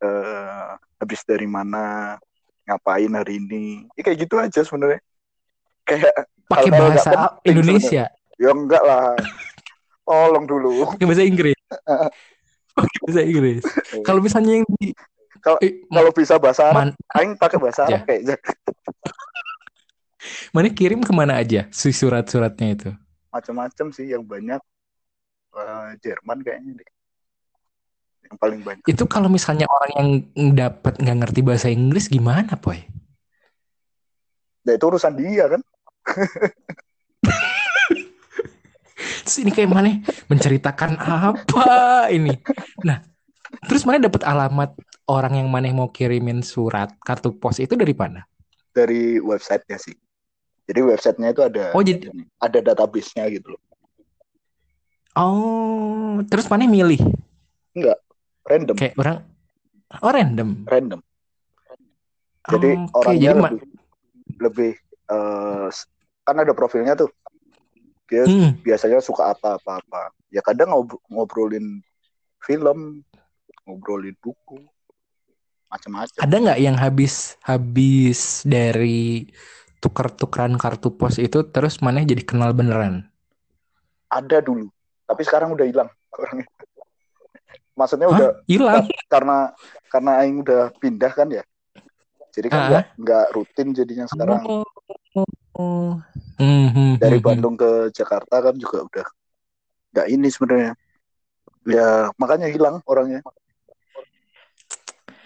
eh, 0.00 0.68
habis 0.96 1.20
dari 1.22 1.44
mana 1.44 2.16
ngapain 2.64 3.12
hari 3.12 3.38
ini 3.38 3.86
ya 3.92 4.02
kayak 4.02 4.18
gitu 4.24 4.40
aja 4.40 4.60
sebenarnya 4.64 4.98
kayak 5.84 6.10
Pakai 6.48 6.70
bahasa 6.72 7.10
penting 7.38 7.46
Indonesia. 7.46 8.04
ya 8.34 8.50
enggak 8.50 8.82
lah 8.82 9.14
tolong 10.02 10.48
dulu 10.48 10.90
Pakai 10.90 11.06
bahasa 11.06 11.22
Inggris. 11.22 11.60
Pakai 12.74 12.98
bahasa 13.04 13.20
Inggris. 13.22 13.62
Kalau 14.02 14.18
misalnya 14.18 14.52
yang 14.58 14.66
di 14.80 14.90
Kalau- 15.40 15.60
eh, 15.60 15.84
kalau 15.84 16.10
bisa 16.12 16.34
bahasa 16.36 16.62
Arab 16.66 16.92
aing 17.16 17.32
pakai 17.34 17.56
bahasa 17.56 17.84
Ya. 17.84 17.96
Arab 17.96 18.00
kayaknya 18.04 18.36
mana 20.54 20.68
kirim 20.68 21.00
ke 21.00 21.10
mana 21.10 21.36
aja 21.36 21.66
si 21.70 21.90
surat-suratnya 21.90 22.68
itu? 22.70 22.90
macam-macam 23.30 23.86
sih 23.90 24.10
yang 24.10 24.20
banyak 24.20 24.58
eh, 25.54 25.88
Jerman 26.02 26.38
kayaknya 26.42 26.70
deh 26.76 26.88
yang 28.26 28.34
paling 28.36 28.60
banyak 28.60 28.82
Itu 28.84 29.06
kalau 29.06 29.26
misalnya 29.26 29.64
orang 29.66 29.90
yang 29.96 30.08
dapat 30.52 30.98
nggak 30.98 31.16
ngerti 31.24 31.40
bahasa 31.40 31.66
Inggris 31.66 32.06
gimana, 32.06 32.54
Poy? 32.54 32.78
ya 34.60 34.76
itu 34.76 34.84
urusan 34.84 35.16
dia 35.16 35.48
kan 35.48 35.60
Terus 39.24 39.36
ini 39.40 39.50
kayak 39.50 39.70
mana 39.70 39.90
menceritakan 40.26 40.98
apa 40.98 41.66
ini? 42.10 42.34
Nah, 42.82 42.98
terus 43.64 43.86
mana 43.86 44.02
dapat 44.02 44.26
alamat 44.26 44.74
orang 45.10 45.42
yang 45.42 45.50
mana 45.50 45.66
mau 45.74 45.90
kirimin 45.90 46.46
surat 46.46 46.94
kartu 47.02 47.34
pos 47.34 47.58
itu 47.58 47.74
dari 47.74 47.92
mana? 47.92 48.22
dari 48.70 49.18
websitenya 49.18 49.82
sih. 49.82 49.98
Jadi 50.70 50.78
websitenya 50.86 51.34
itu 51.34 51.42
ada 51.42 51.74
Oh, 51.74 51.82
jadi- 51.82 52.06
ada 52.38 52.58
database-nya 52.62 53.26
gitu 53.34 53.58
loh. 53.58 53.62
Oh, 55.18 56.22
terus 56.30 56.46
mana 56.46 56.70
milih? 56.70 57.02
Random, 58.46 58.78
Kayak 58.78 58.94
orang 58.94 59.18
Oh, 59.90 60.10
random. 60.14 60.48
random. 60.70 61.00
Jadi 62.46 62.70
Oke, 62.78 62.94
orangnya 62.94 63.22
jadi 63.26 63.40
ma- 63.42 63.50
lebih 63.50 63.66
lebih 64.38 64.72
eh, 65.10 65.68
kan 66.22 66.36
ada 66.38 66.54
profilnya 66.54 66.94
tuh. 66.94 67.10
Dia 68.06 68.26
Hmm, 68.30 68.54
biasanya 68.62 69.02
suka 69.02 69.34
apa 69.34 69.58
apa 69.58 69.82
apa. 69.82 70.14
Ya 70.30 70.46
kadang 70.46 70.70
ngob- 70.70 71.02
ngobrolin 71.10 71.82
film, 72.38 73.02
ngobrolin 73.66 74.14
buku, 74.22 74.62
macam-macam. 75.70 76.18
ada 76.18 76.36
nggak 76.36 76.60
yang 76.60 76.76
habis 76.76 77.38
habis 77.46 78.42
dari 78.42 79.30
tuker-tukeran 79.80 80.58
kartu 80.60 80.92
pos 80.92 81.16
itu 81.16 81.40
terus 81.48 81.80
mana 81.80 82.04
jadi 82.04 82.20
kenal 82.26 82.52
beneran? 82.52 83.08
Ada 84.10 84.42
dulu, 84.42 84.66
tapi 85.06 85.22
sekarang 85.22 85.54
udah 85.54 85.64
hilang 85.64 85.90
orangnya. 86.12 86.46
Maksudnya 87.78 88.10
Hah? 88.10 88.18
udah 88.18 88.30
Hilang. 88.44 88.84
karena 89.12 89.54
karena 89.88 90.10
Aing 90.20 90.42
udah 90.44 90.74
pindah 90.76 91.12
kan 91.14 91.30
ya. 91.32 91.42
Jadi 92.30 92.46
kan 92.52 92.60
Ah. 92.60 92.66
nggak 92.68 92.84
nggak 93.00 93.26
rutin 93.34 93.68
jadinya 93.72 94.06
sekarang. 94.10 94.42
Oh. 94.44 94.66
oh. 95.56 95.92
Hmm, 96.36 96.68
hmm, 96.72 96.92
Dari 97.00 97.18
hmm, 97.18 97.24
hmm. 97.24 97.26
Bandung 97.26 97.56
ke 97.56 97.88
Jakarta 97.94 98.36
kan 98.42 98.54
juga 98.58 98.84
udah 98.84 99.06
nggak 99.96 100.06
ini 100.12 100.28
sebenarnya. 100.28 100.72
Ya 101.64 102.10
makanya 102.20 102.50
hilang 102.52 102.82
orangnya. 102.84 103.24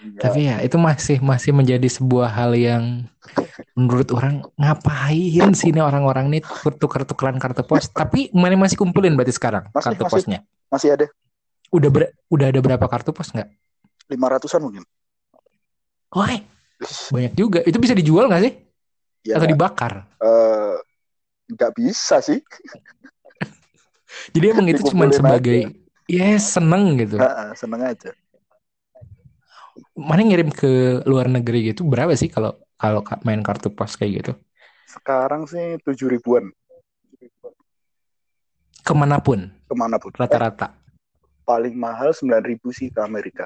Ya, 0.05 0.21
Tapi 0.21 0.39
ya 0.45 0.55
itu 0.61 0.77
masih 0.77 1.17
masih 1.19 1.51
menjadi 1.55 1.87
sebuah 1.89 2.29
hal 2.29 2.51
yang 2.53 2.83
menurut 3.75 4.07
orang 4.13 4.45
ngapain 4.55 5.49
sih 5.57 5.73
ini 5.73 5.81
orang-orang 5.81 6.29
nih 6.31 6.41
tuker-tukeran 6.79 7.41
kartu 7.41 7.65
pos. 7.65 7.89
Tapi 7.89 8.29
mana 8.31 8.55
masih 8.55 8.77
kumpulin 8.77 9.17
berarti 9.17 9.33
sekarang 9.35 9.67
Masih, 9.73 9.85
kartu 9.85 10.03
masih. 10.05 10.21
posnya. 10.21 10.39
masih 10.69 10.89
ada 10.93 11.07
Udah 11.73 11.89
ber- 11.91 12.13
udah 12.31 12.47
ada 12.53 12.59
berapa 12.61 12.85
kartu 12.87 13.11
pos 13.11 13.33
nggak? 13.33 13.49
lima 14.05 14.27
ratusan 14.29 14.61
mungkin. 14.61 14.83
Wah, 16.15 16.31
banyak 17.11 17.33
juga. 17.35 17.59
Itu 17.65 17.77
bisa 17.81 17.97
dijual 17.97 18.29
nggak 18.31 18.43
sih? 18.45 18.53
Ya 19.25 19.35
Atau 19.35 19.47
dibakar? 19.49 20.05
eh, 20.21 20.75
nggak 21.51 21.71
bisa 21.75 22.21
sih. 22.21 22.39
Jadi 24.35 24.45
emang 24.51 24.67
itu 24.69 24.81
cuma 24.91 25.09
sebagai 25.11 25.75
yes 26.07 26.55
seneng 26.55 26.95
gitu. 27.01 27.17
Ha-ha, 27.19 27.55
seneng 27.55 27.81
aja. 27.83 28.11
Mana 29.95 30.23
ngirim 30.23 30.51
ke 30.51 31.03
luar 31.03 31.27
negeri 31.27 31.71
gitu 31.71 31.83
berapa 31.83 32.11
sih 32.15 32.27
kalau 32.27 32.55
kalau 32.75 33.03
ka- 33.03 33.19
main 33.23 33.43
kartu 33.43 33.71
pos 33.71 33.95
kayak 33.95 34.11
gitu? 34.23 34.31
Sekarang 34.87 35.43
sih 35.45 35.75
tujuh 35.83 36.07
ribuan 36.07 36.51
Ke 38.81 38.93
mana 38.93 39.17
pun 39.17 39.49
ke 39.65 39.73
mana 39.73 39.97
pun. 39.97 40.13
Rata-rata. 40.13 40.77
paling 41.41 41.77
mahal 41.77 42.09
sembilan 42.09 42.41
ribu 42.41 42.73
sih 42.73 42.89
ke 42.89 42.97
Amerika, 43.01 43.45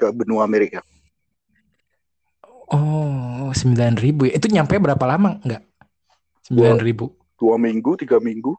ke 0.00 0.08
benua 0.08 0.48
Amerika. 0.48 0.80
Oh, 2.72 3.52
sembilan 3.52 4.00
ribu 4.00 4.24
ya. 4.24 4.40
Itu 4.40 4.48
nyampe 4.48 4.80
berapa 4.80 5.04
lama? 5.04 5.36
Enggak. 5.44 5.62
Sembilan 6.48 6.80
ribu. 6.80 7.12
Dua 7.36 7.60
minggu, 7.60 7.92
tiga 8.00 8.16
minggu. 8.16 8.56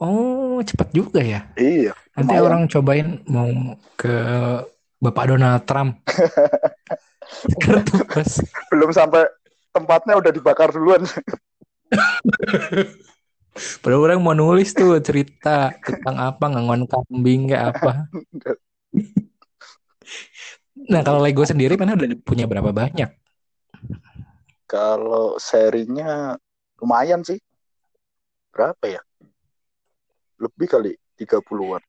Oh, 0.00 0.58
cepet 0.64 0.88
juga 0.90 1.20
ya. 1.20 1.46
Iya. 1.54 1.92
Nanti 2.16 2.34
Lumayan. 2.34 2.46
orang 2.48 2.62
cobain 2.66 3.08
mau 3.28 3.50
ke 3.94 4.14
Bapak 5.04 5.36
Donald 5.36 5.68
Trump. 5.68 6.00
Kartu 7.62 8.00
pos. 8.08 8.40
Belum 8.72 8.88
sampai 8.88 9.28
tempatnya 9.68 10.16
udah 10.16 10.32
dibakar 10.32 10.72
duluan. 10.72 11.04
Padahal 13.84 14.02
orang 14.02 14.20
mau 14.24 14.32
nulis 14.32 14.72
tuh 14.72 14.96
cerita 15.04 15.76
tentang 15.78 16.16
apa 16.16 16.44
ngangon 16.48 16.88
kambing 16.88 17.52
kayak 17.52 17.76
apa. 17.76 18.08
Nah, 20.88 21.00
kalau 21.06 21.20
Lego 21.22 21.44
sendiri 21.44 21.76
mana 21.76 21.94
udah 21.94 22.08
punya 22.24 22.48
berapa 22.48 22.72
banyak? 22.72 23.12
Kalau 24.64 25.36
serinya 25.36 26.34
lumayan 26.80 27.22
sih. 27.22 27.38
Berapa 28.50 28.88
ya? 28.88 29.02
Lebih 30.40 30.66
kali 30.66 30.92
30-an. 31.20 31.82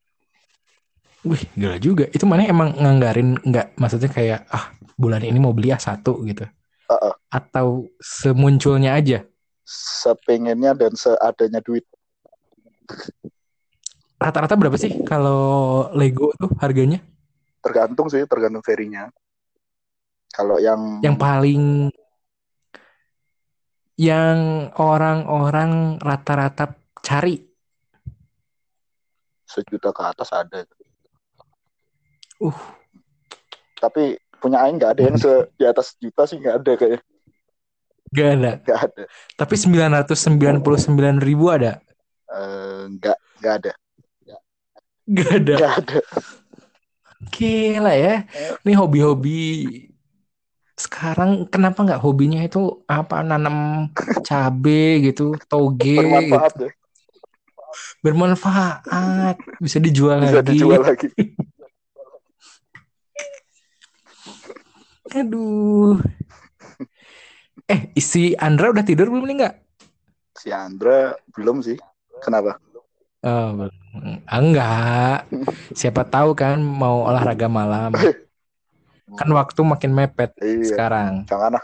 Wih, 1.26 1.42
gila 1.58 1.78
juga. 1.82 2.06
Itu 2.14 2.30
mana 2.30 2.46
emang 2.46 2.78
nganggarin 2.78 3.42
nggak 3.42 3.76
maksudnya 3.82 4.10
kayak 4.14 4.46
ah 4.54 4.70
bulan 4.94 5.26
ini 5.26 5.42
mau 5.42 5.52
beli 5.52 5.74
ah 5.74 5.82
satu 5.82 6.22
gitu. 6.22 6.46
Uh-uh. 6.86 7.14
Atau 7.34 7.90
semunculnya 7.98 8.94
aja. 8.94 9.26
Sepengennya 9.66 10.78
dan 10.78 10.94
seadanya 10.94 11.66
duit. 11.66 11.82
Rata-rata 14.22 14.54
berapa 14.54 14.78
sih 14.78 15.02
kalau 15.02 15.90
Lego 15.98 16.30
tuh 16.38 16.54
harganya? 16.62 17.02
Tergantung 17.66 18.06
sih, 18.14 18.22
tergantung 18.30 18.62
serinya. 18.62 19.10
Kalau 20.30 20.62
yang 20.62 21.02
Yang 21.02 21.18
paling 21.18 21.64
yang 23.98 24.70
orang-orang 24.78 25.98
rata-rata 25.98 26.78
cari. 27.02 27.42
sejuta 29.46 29.96
ke 29.96 30.04
atas 30.04 30.36
ada. 30.36 30.68
Uh. 32.40 32.56
Tapi 33.78 34.16
punya 34.40 34.66
Aing 34.66 34.78
nggak 34.78 34.92
ada 34.98 35.02
yang 35.08 35.18
se 35.18 35.32
di 35.56 35.66
atas 35.66 35.96
juta 35.98 36.24
sih 36.26 36.38
nggak 36.38 36.56
ada 36.62 36.72
kayak 36.78 37.02
Gak 38.16 38.30
ada. 38.40 38.52
nggak 38.64 38.80
ada. 38.80 39.04
Tapi 39.36 39.56
999 39.60 41.20
ribu 41.20 41.52
ada. 41.52 41.82
Eh, 42.32 42.82
nggak 42.96 43.18
nggak 43.42 43.54
ada. 43.60 43.72
Gak 45.06 45.30
ada. 45.38 45.54
Nggak 45.60 45.74
ada. 45.84 46.00
Gila 47.30 47.94
ya. 47.94 48.16
Ini 48.64 48.74
hobi-hobi 48.74 49.42
sekarang 50.76 51.48
kenapa 51.48 51.88
nggak 51.88 52.04
hobinya 52.04 52.44
itu 52.44 52.84
apa 52.84 53.24
nanam 53.24 53.88
cabe 54.28 55.00
gitu, 55.08 55.40
toge 55.48 55.96
Bermanfaat 56.00 56.52
gitu. 56.52 56.64
ya. 56.68 56.72
Bermanfaat, 58.04 59.36
bisa 59.60 59.78
dijual 59.80 60.20
Bisa 60.24 60.40
lagi. 60.40 60.48
dijual 60.52 60.82
lagi. 60.84 61.08
Aduh. 65.16 65.96
Eh, 67.66 67.96
si 67.98 68.36
Andra 68.36 68.70
udah 68.70 68.84
tidur 68.84 69.08
belum 69.08 69.26
nih 69.26 69.36
nggak? 69.40 69.56
Si 70.36 70.52
Andra 70.52 71.16
belum 71.32 71.64
sih. 71.64 71.80
Kenapa? 72.20 72.60
Oh. 73.24 73.72
Ah, 74.28 74.38
enggak. 74.38 75.20
Siapa 75.72 76.04
tahu 76.04 76.36
kan 76.36 76.60
mau 76.60 77.08
olahraga 77.08 77.48
malam. 77.48 77.96
Kan 79.16 79.30
waktu 79.32 79.62
makin 79.64 79.96
mepet 79.96 80.36
Iya. 80.44 80.76
sekarang. 80.76 81.24
Jangan 81.24 81.62
ah. 81.62 81.64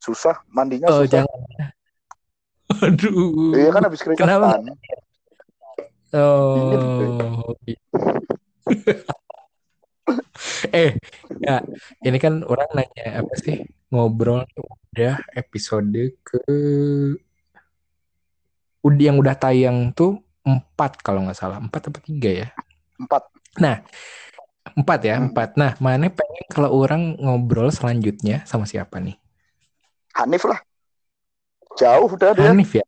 Susah 0.00 0.40
mandinya 0.48 0.88
Oh, 0.88 1.04
susah. 1.04 1.26
jangan. 1.26 1.38
Aduh. 2.86 3.52
Iya 3.52 3.68
kan 3.74 3.82
habis 3.84 4.00
Kenapa? 4.00 4.56
keringetan. 4.56 4.62
Oh. 6.16 7.52
eh, 10.72 10.94
ya, 11.42 11.62
ini 12.02 12.18
kan 12.20 12.46
orang 12.46 12.70
nanya 12.74 13.20
apa 13.24 13.34
sih? 13.38 13.62
Ngobrol 13.90 14.46
udah 14.92 15.18
episode 15.34 16.14
ke 16.22 16.38
udah 18.82 19.02
yang 19.02 19.18
udah 19.18 19.34
tayang 19.34 19.90
tuh 19.92 20.22
empat 20.46 21.02
kalau 21.02 21.26
nggak 21.26 21.34
salah 21.38 21.58
empat 21.58 21.90
atau 21.90 22.00
tiga 22.02 22.46
ya 22.46 22.48
Empat. 23.02 23.26
empat 24.78 25.00
ya 25.02 25.14
Hmm. 25.18 25.30
empat 25.30 25.58
nah 25.58 25.74
mana 25.78 26.06
pengen 26.06 26.44
kalau 26.50 26.70
orang 26.70 27.18
ngobrol 27.18 27.70
selanjutnya 27.70 28.46
sama 28.46 28.66
siapa 28.66 28.98
nih 29.02 29.18
Hanif 30.16 30.48
lah. 30.48 30.56
Jauh 31.76 32.08
udah 32.08 32.32
dia. 32.32 32.48
Hanif 32.48 32.72
ya. 32.72 32.84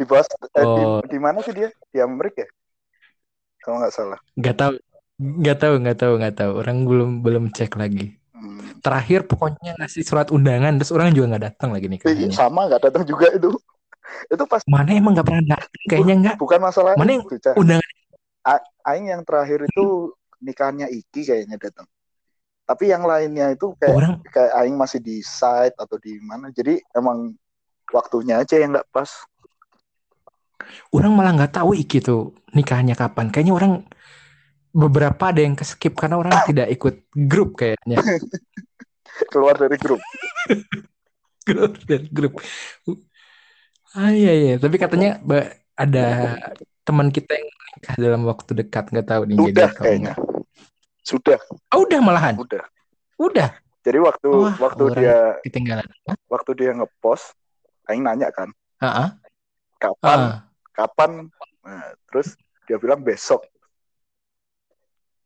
Di 0.00 0.04
bawah 0.08 0.24
eh, 0.24 0.64
di, 0.64 0.64
Oh. 0.64 1.04
di 1.04 1.18
mana 1.20 1.44
sih 1.44 1.52
dia? 1.52 1.68
Di 1.92 2.00
Amerika. 2.00 2.40
ya? 2.40 2.48
Kalau 3.60 3.76
nggak 3.84 3.92
salah. 3.92 4.18
nggak 4.32 4.56
tahu 4.56 4.72
nggak 5.20 5.56
tahu 5.60 5.74
nggak 5.82 5.98
tahu 5.98 6.12
nggak 6.20 6.34
tahu 6.38 6.52
orang 6.56 6.78
belum 6.88 7.10
belum 7.20 7.44
cek 7.52 7.76
lagi 7.76 8.16
Hmm. 8.42 8.82
terakhir 8.82 9.22
pokoknya 9.30 9.78
ngasih 9.78 10.02
surat 10.02 10.34
undangan 10.34 10.74
terus 10.74 10.90
orang 10.90 11.14
juga 11.14 11.38
nggak 11.38 11.44
datang 11.46 11.70
lagi 11.70 11.86
nih 11.86 12.02
sama 12.34 12.66
nggak 12.66 12.90
datang 12.90 13.06
juga 13.06 13.30
itu. 13.30 13.54
Itu 14.26 14.44
pas 14.50 14.60
mana 14.66 14.90
emang 14.92 15.14
nggak 15.14 15.26
pernah 15.30 15.46
datang 15.56 15.82
kayaknya 15.86 16.14
nggak 16.18 16.36
bukan 16.42 16.58
masalah 16.58 16.98
Mana 16.98 17.16
yang 17.16 17.24
itu, 17.24 17.38
undangan 17.54 17.86
Aing 18.82 19.14
yang 19.14 19.22
terakhir 19.22 19.62
itu 19.62 20.10
nikahannya 20.42 20.90
Iki 20.90 21.20
kayaknya 21.22 21.56
datang. 21.62 21.86
Tapi 22.66 22.90
yang 22.90 23.06
lainnya 23.06 23.54
itu 23.54 23.78
kayak 23.78 23.94
orang 23.94 24.12
kayak 24.26 24.52
Aing 24.58 24.74
masih 24.74 24.98
di 24.98 25.22
site 25.22 25.78
atau 25.78 25.96
di 26.02 26.18
mana. 26.18 26.50
Jadi 26.50 26.82
emang 26.98 27.30
waktunya 27.94 28.42
aja 28.42 28.58
yang 28.58 28.74
nggak 28.74 28.90
pas. 28.90 29.10
orang 30.94 31.10
malah 31.14 31.32
nggak 31.34 31.62
tahu 31.62 31.74
Iki 31.74 31.98
tuh 32.02 32.34
nikahnya 32.54 32.94
kapan 32.94 33.30
kayaknya 33.30 33.54
orang 33.54 33.72
beberapa 34.72 35.28
ada 35.28 35.40
yang 35.40 35.52
keskip 35.52 35.94
karena 35.94 36.16
orang 36.16 36.32
tidak 36.48 36.72
ikut 36.72 36.94
grup 37.14 37.56
kayaknya 37.56 38.00
keluar 39.32 39.54
dari 39.54 39.76
grup 39.76 40.00
Keluar 41.42 41.74
dari 41.74 42.06
grup. 42.06 42.38
Ah 43.92 44.14
iya 44.14 44.30
iya, 44.30 44.54
tapi 44.56 44.78
katanya 44.78 45.18
ada 45.74 46.38
teman 46.82 47.10
kita 47.10 47.34
yang 47.34 47.50
menikah 47.50 47.94
dalam 47.98 48.22
waktu 48.24 48.50
dekat 48.62 48.94
nggak 48.94 49.06
tahu 49.10 49.22
nih 49.26 49.34
jadi 49.34 49.50
udah 49.50 49.68
kalau 49.74 49.82
kayaknya 49.82 50.14
sudah 51.02 51.38
Oh, 51.74 51.82
udah 51.82 51.98
malahan. 51.98 52.34
udah 52.38 52.62
Udah. 53.18 53.50
jadi 53.82 53.98
waktu 53.98 54.28
Wah, 54.30 54.54
waktu 54.54 54.84
dia 54.94 55.34
ketinggalan. 55.42 55.86
Waktu 56.30 56.50
dia 56.54 56.70
ngepost 56.74 57.34
Aing 57.90 58.06
nanya 58.06 58.30
kan 58.30 58.54
Ah, 58.78 58.86
ah. 58.86 59.08
kapan 59.82 60.18
Ah. 60.18 60.34
kapan 60.72 61.10
Nah, 61.62 61.90
terus 62.06 62.38
dia 62.66 62.78
bilang 62.78 63.02
besok 63.02 63.42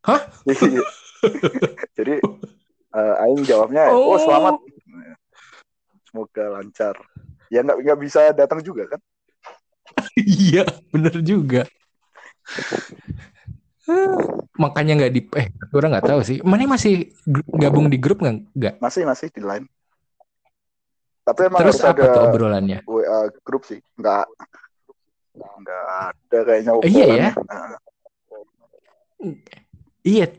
Hah? 0.06 0.20
Jadi 1.98 2.14
eh, 2.94 3.22
Aing 3.26 3.42
jawabnya 3.42 3.90
oh, 3.90 4.16
selamat 4.22 4.62
semoga 6.06 6.44
lancar 6.48 6.94
ya 7.50 7.60
nggak 7.60 7.78
nggak 7.82 8.00
bisa 8.00 8.30
datang 8.32 8.62
juga 8.62 8.86
kan 8.96 9.00
Iya, 10.16 10.66
bener 10.90 11.14
juga. 11.22 11.62
Makanya 14.58 14.92
nggak 14.98 15.12
di 15.14 15.20
eh 15.36 15.46
orang 15.72 15.94
nggak 15.94 16.08
tahu 16.10 16.20
sih. 16.26 16.38
Mana 16.42 16.66
masih 16.66 17.14
gabung 17.54 17.86
di 17.86 18.00
grup 18.00 18.24
nggak? 18.24 18.82
Masih 18.82 19.06
masih 19.06 19.30
di 19.30 19.44
line 19.44 19.68
tapi 21.26 21.40
emang 21.50 21.60
Terus 21.66 21.82
harus 21.82 21.90
apa 21.90 22.06
ada 22.06 22.14
tuh 22.14 22.22
obrolannya? 22.30 22.78
WA 22.86 23.20
grup 23.42 23.66
sih 23.66 23.82
nggak 23.98 24.24
nggak 25.36 25.84
ada 26.06 26.38
kayaknya 26.46 26.72
iya 26.86 27.06
ya? 27.10 27.30
Nah, 27.34 27.74
Iya, 30.06 30.30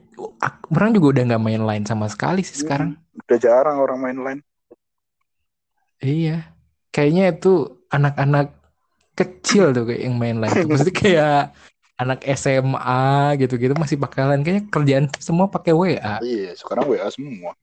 orang 0.72 0.96
juga 0.96 1.08
udah 1.20 1.24
nggak 1.28 1.44
main 1.44 1.64
line 1.68 1.84
sama 1.84 2.08
sekali 2.08 2.40
sih 2.40 2.64
sekarang. 2.64 2.96
udah 3.28 3.38
jarang 3.38 3.78
orang 3.84 4.00
main 4.00 4.20
line 4.24 4.42
Iya, 5.98 6.54
kayaknya 6.94 7.34
itu 7.36 7.84
anak-anak 7.90 8.54
kecil 9.18 9.74
tuh 9.74 9.90
kayak 9.90 10.02
yang 10.06 10.16
main 10.16 10.38
line. 10.38 10.54
Maksudnya 10.70 10.94
kayak 10.94 11.38
anak 11.98 12.22
SMA 12.38 13.34
gitu-gitu 13.42 13.74
masih 13.74 13.98
pakai 13.98 14.30
line. 14.30 14.46
Kayaknya 14.46 14.64
kerjaan 14.70 15.06
semua 15.18 15.50
pakai 15.50 15.74
WA. 15.74 16.22
iya 16.22 16.54
sekarang 16.54 16.86
WA 16.86 17.10
semua 17.10 17.58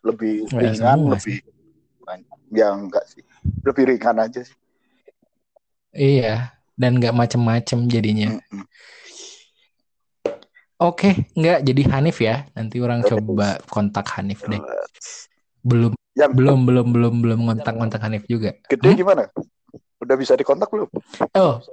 lebih 0.00 0.48
WA 0.50 0.72
ringan 0.72 0.98
semua 0.98 1.14
lebih 1.14 1.36
ya 2.54 2.68
enggak 2.72 3.04
sih 3.12 3.22
lebih 3.60 3.84
ringan 3.92 4.16
aja 4.24 4.40
sih 4.40 4.56
Iya, 5.94 6.50
dan 6.74 6.98
nggak 6.98 7.14
macem-macem 7.14 7.86
jadinya. 7.86 8.34
Mm-mm. 8.34 8.66
Oke, 10.84 11.32
nggak 11.32 11.64
jadi 11.64 11.82
Hanif 11.96 12.20
ya. 12.20 12.44
Nanti 12.52 12.76
orang 12.76 13.00
Oke. 13.00 13.16
coba 13.16 13.56
kontak 13.72 14.04
Hanif 14.20 14.44
deh. 14.44 14.60
Eh, 14.60 14.86
Belum, 15.64 15.96
yang 16.12 16.36
belum, 16.36 16.68
belum, 16.68 16.86
belum, 16.92 17.14
belum 17.24 17.38
kontak-kontak 17.48 18.00
Hanif 18.04 18.28
juga. 18.28 18.52
gede 18.68 18.92
Hmm? 18.92 18.98
gimana 19.00 19.24
udah 20.04 20.16
bisa 20.20 20.36
dikontak 20.36 20.68
belum 20.68 20.92
Oh, 21.32 21.64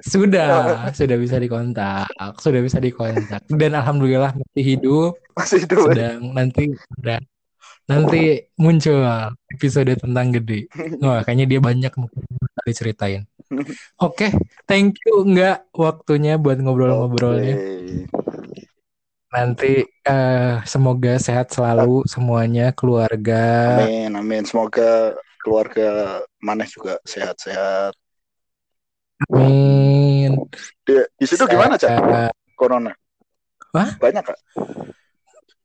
sudah, 0.00 0.88
sudah 0.98 1.16
bisa 1.20 1.36
dikontak, 1.36 2.08
sudah 2.40 2.60
bisa 2.64 2.80
dikontak. 2.80 3.44
Dan 3.52 3.76
alhamdulillah 3.76 4.32
masih 4.32 4.64
hidup. 4.64 5.12
masih 5.36 5.58
hidup 5.68 5.76
ya? 5.76 5.84
sedang 5.92 6.20
nanti 6.32 6.72
udah 7.04 7.20
nanti 7.84 8.48
muncul 8.56 8.96
episode 9.52 9.92
tentang 10.00 10.32
gede. 10.40 10.72
Wah, 11.04 11.20
kayaknya 11.20 11.46
dia 11.52 11.60
banyak 11.60 11.92
kali 11.92 12.72
ceritain. 12.72 13.22
Oke, 14.04 14.32
thank 14.64 14.96
you 15.04 15.20
enggak 15.20 15.68
waktunya 15.76 16.40
buat 16.40 16.56
ngobrol-ngobrolnya. 16.64 17.54
Oke. 17.60 18.33
Nanti 19.34 19.82
eh, 19.82 20.54
semoga 20.62 21.18
sehat 21.18 21.50
selalu 21.50 22.06
semuanya, 22.06 22.70
keluarga. 22.70 23.82
amin 23.82 24.14
amin 24.14 24.42
semoga 24.46 25.18
keluarga 25.42 26.22
Maneh 26.38 26.70
juga 26.70 26.96
sehat-sehat 27.04 27.92
Amin. 29.30 30.38
di, 30.86 30.94
di 31.16 31.26
situ 31.28 31.44
gimana 31.46 31.74
cak 31.76 32.32
corona 32.56 32.92
Wah? 33.74 33.90
banyak 33.98 34.24
kak 34.24 34.38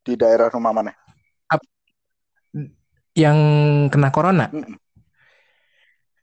di 0.04 0.14
daerah 0.18 0.50
rumah 0.50 0.74
Maneh 0.74 0.96
yang 3.18 3.40
kena 3.92 4.10
corona. 4.16 4.48
Mm-mm. 4.48 4.80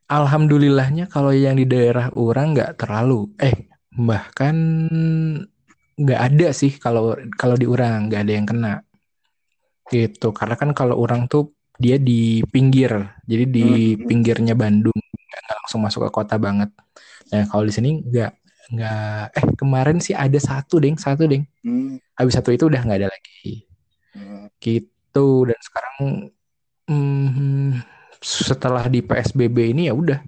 Alhamdulillahnya 0.07 1.11
kalau 1.11 1.35
yang 1.35 1.59
di 1.59 1.67
daerah 1.67 2.09
orang 2.15 2.55
nggak 2.55 2.79
terlalu. 2.79 3.27
Eh, 3.37 3.67
bahkan 3.91 4.55
nggak 5.97 6.21
ada 6.29 6.47
sih 6.53 6.77
kalau 6.77 7.17
kalau 7.33 7.57
di 7.57 7.65
orang 7.65 8.07
nggak 8.07 8.21
ada 8.23 8.33
yang 8.37 8.47
kena. 8.47 8.73
Gitu. 9.87 10.27
Karena 10.35 10.55
kan 10.59 10.69
kalau 10.75 10.99
orang 10.99 11.25
tuh 11.25 11.55
dia 11.77 11.95
di 12.01 12.41
pinggir, 12.49 12.91
jadi 13.23 13.45
di 13.45 13.65
Hmm. 13.95 14.03
pinggirnya 14.09 14.53
Bandung, 14.53 14.97
nggak 14.97 15.43
langsung 15.63 15.79
masuk 15.85 16.09
ke 16.09 16.11
kota 16.11 16.35
banget. 16.37 16.69
Nah, 17.31 17.45
kalau 17.47 17.63
di 17.63 17.73
sini 17.73 17.89
nggak 18.03 18.31
nggak. 18.73 19.23
Eh, 19.37 19.45
kemarin 19.55 19.97
sih 20.03 20.11
ada 20.11 20.35
satu 20.37 20.77
deng, 20.77 20.97
satu 20.99 21.23
deng. 21.25 21.45
Hmm, 21.63 21.97
Habis 22.13 22.33
satu 22.35 22.49
itu 22.51 22.67
udah 22.67 22.81
nggak 22.83 22.99
ada 22.99 23.09
lagi. 23.09 23.63
hmm. 24.13 24.45
Gitu. 24.59 25.27
Dan 25.47 25.59
sekarang 25.63 25.95
hmm, 26.89 27.79
setelah 28.19 28.85
di 28.87 28.99
PSBB 28.99 29.71
ini 29.71 29.87
ya 29.87 29.93
udah 29.95 30.19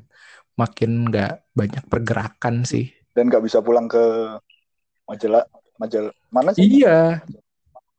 makin 0.55 1.07
nggak 1.09 1.51
banyak 1.51 1.83
pergerakan 1.87 2.63
sih. 2.63 2.91
dan 3.09 3.27
nggak 3.27 3.43
bisa 3.43 3.59
pulang 3.59 3.89
ke 3.89 3.99
Majalah 5.79 6.11
Majal 6.11 6.35
mana 6.35 6.49
sih 6.51 6.67
Iya, 6.67 7.23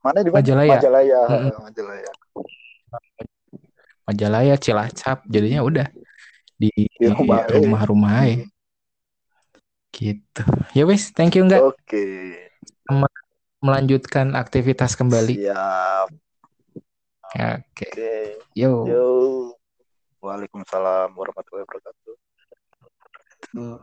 mana 0.05 0.21
di 0.21 0.29
Majalaya. 0.29 0.77
Majalaya. 0.77 1.21
Majalaya 1.57 2.11
Majalaya, 4.05 4.55
Cilacap, 4.57 5.25
jadinya 5.25 5.61
udah 5.65 5.87
di 6.57 6.69
Di 6.73 7.07
rumah, 7.09 7.41
eh. 7.49 7.57
rumah-rumah 7.57 8.11
aja. 8.21 8.45
Gitu. 9.91 10.43
Ya 10.77 10.83
wes, 10.85 11.09
thank 11.11 11.33
you 11.33 11.43
nggak 11.45 11.61
oke 11.61 12.05
melanjutkan 13.61 14.33
aktivitas 14.33 14.97
kembali. 14.97 15.37
siap 15.37 16.09
Oke, 17.31 17.63
oke 17.63 17.89
yo. 18.57 18.83
yo 18.89 19.05
Waalaikumsalam 20.21 21.13
warahmatullahi 21.13 21.65
wabarakatuh 21.65 22.13
Tuh. 23.51 23.79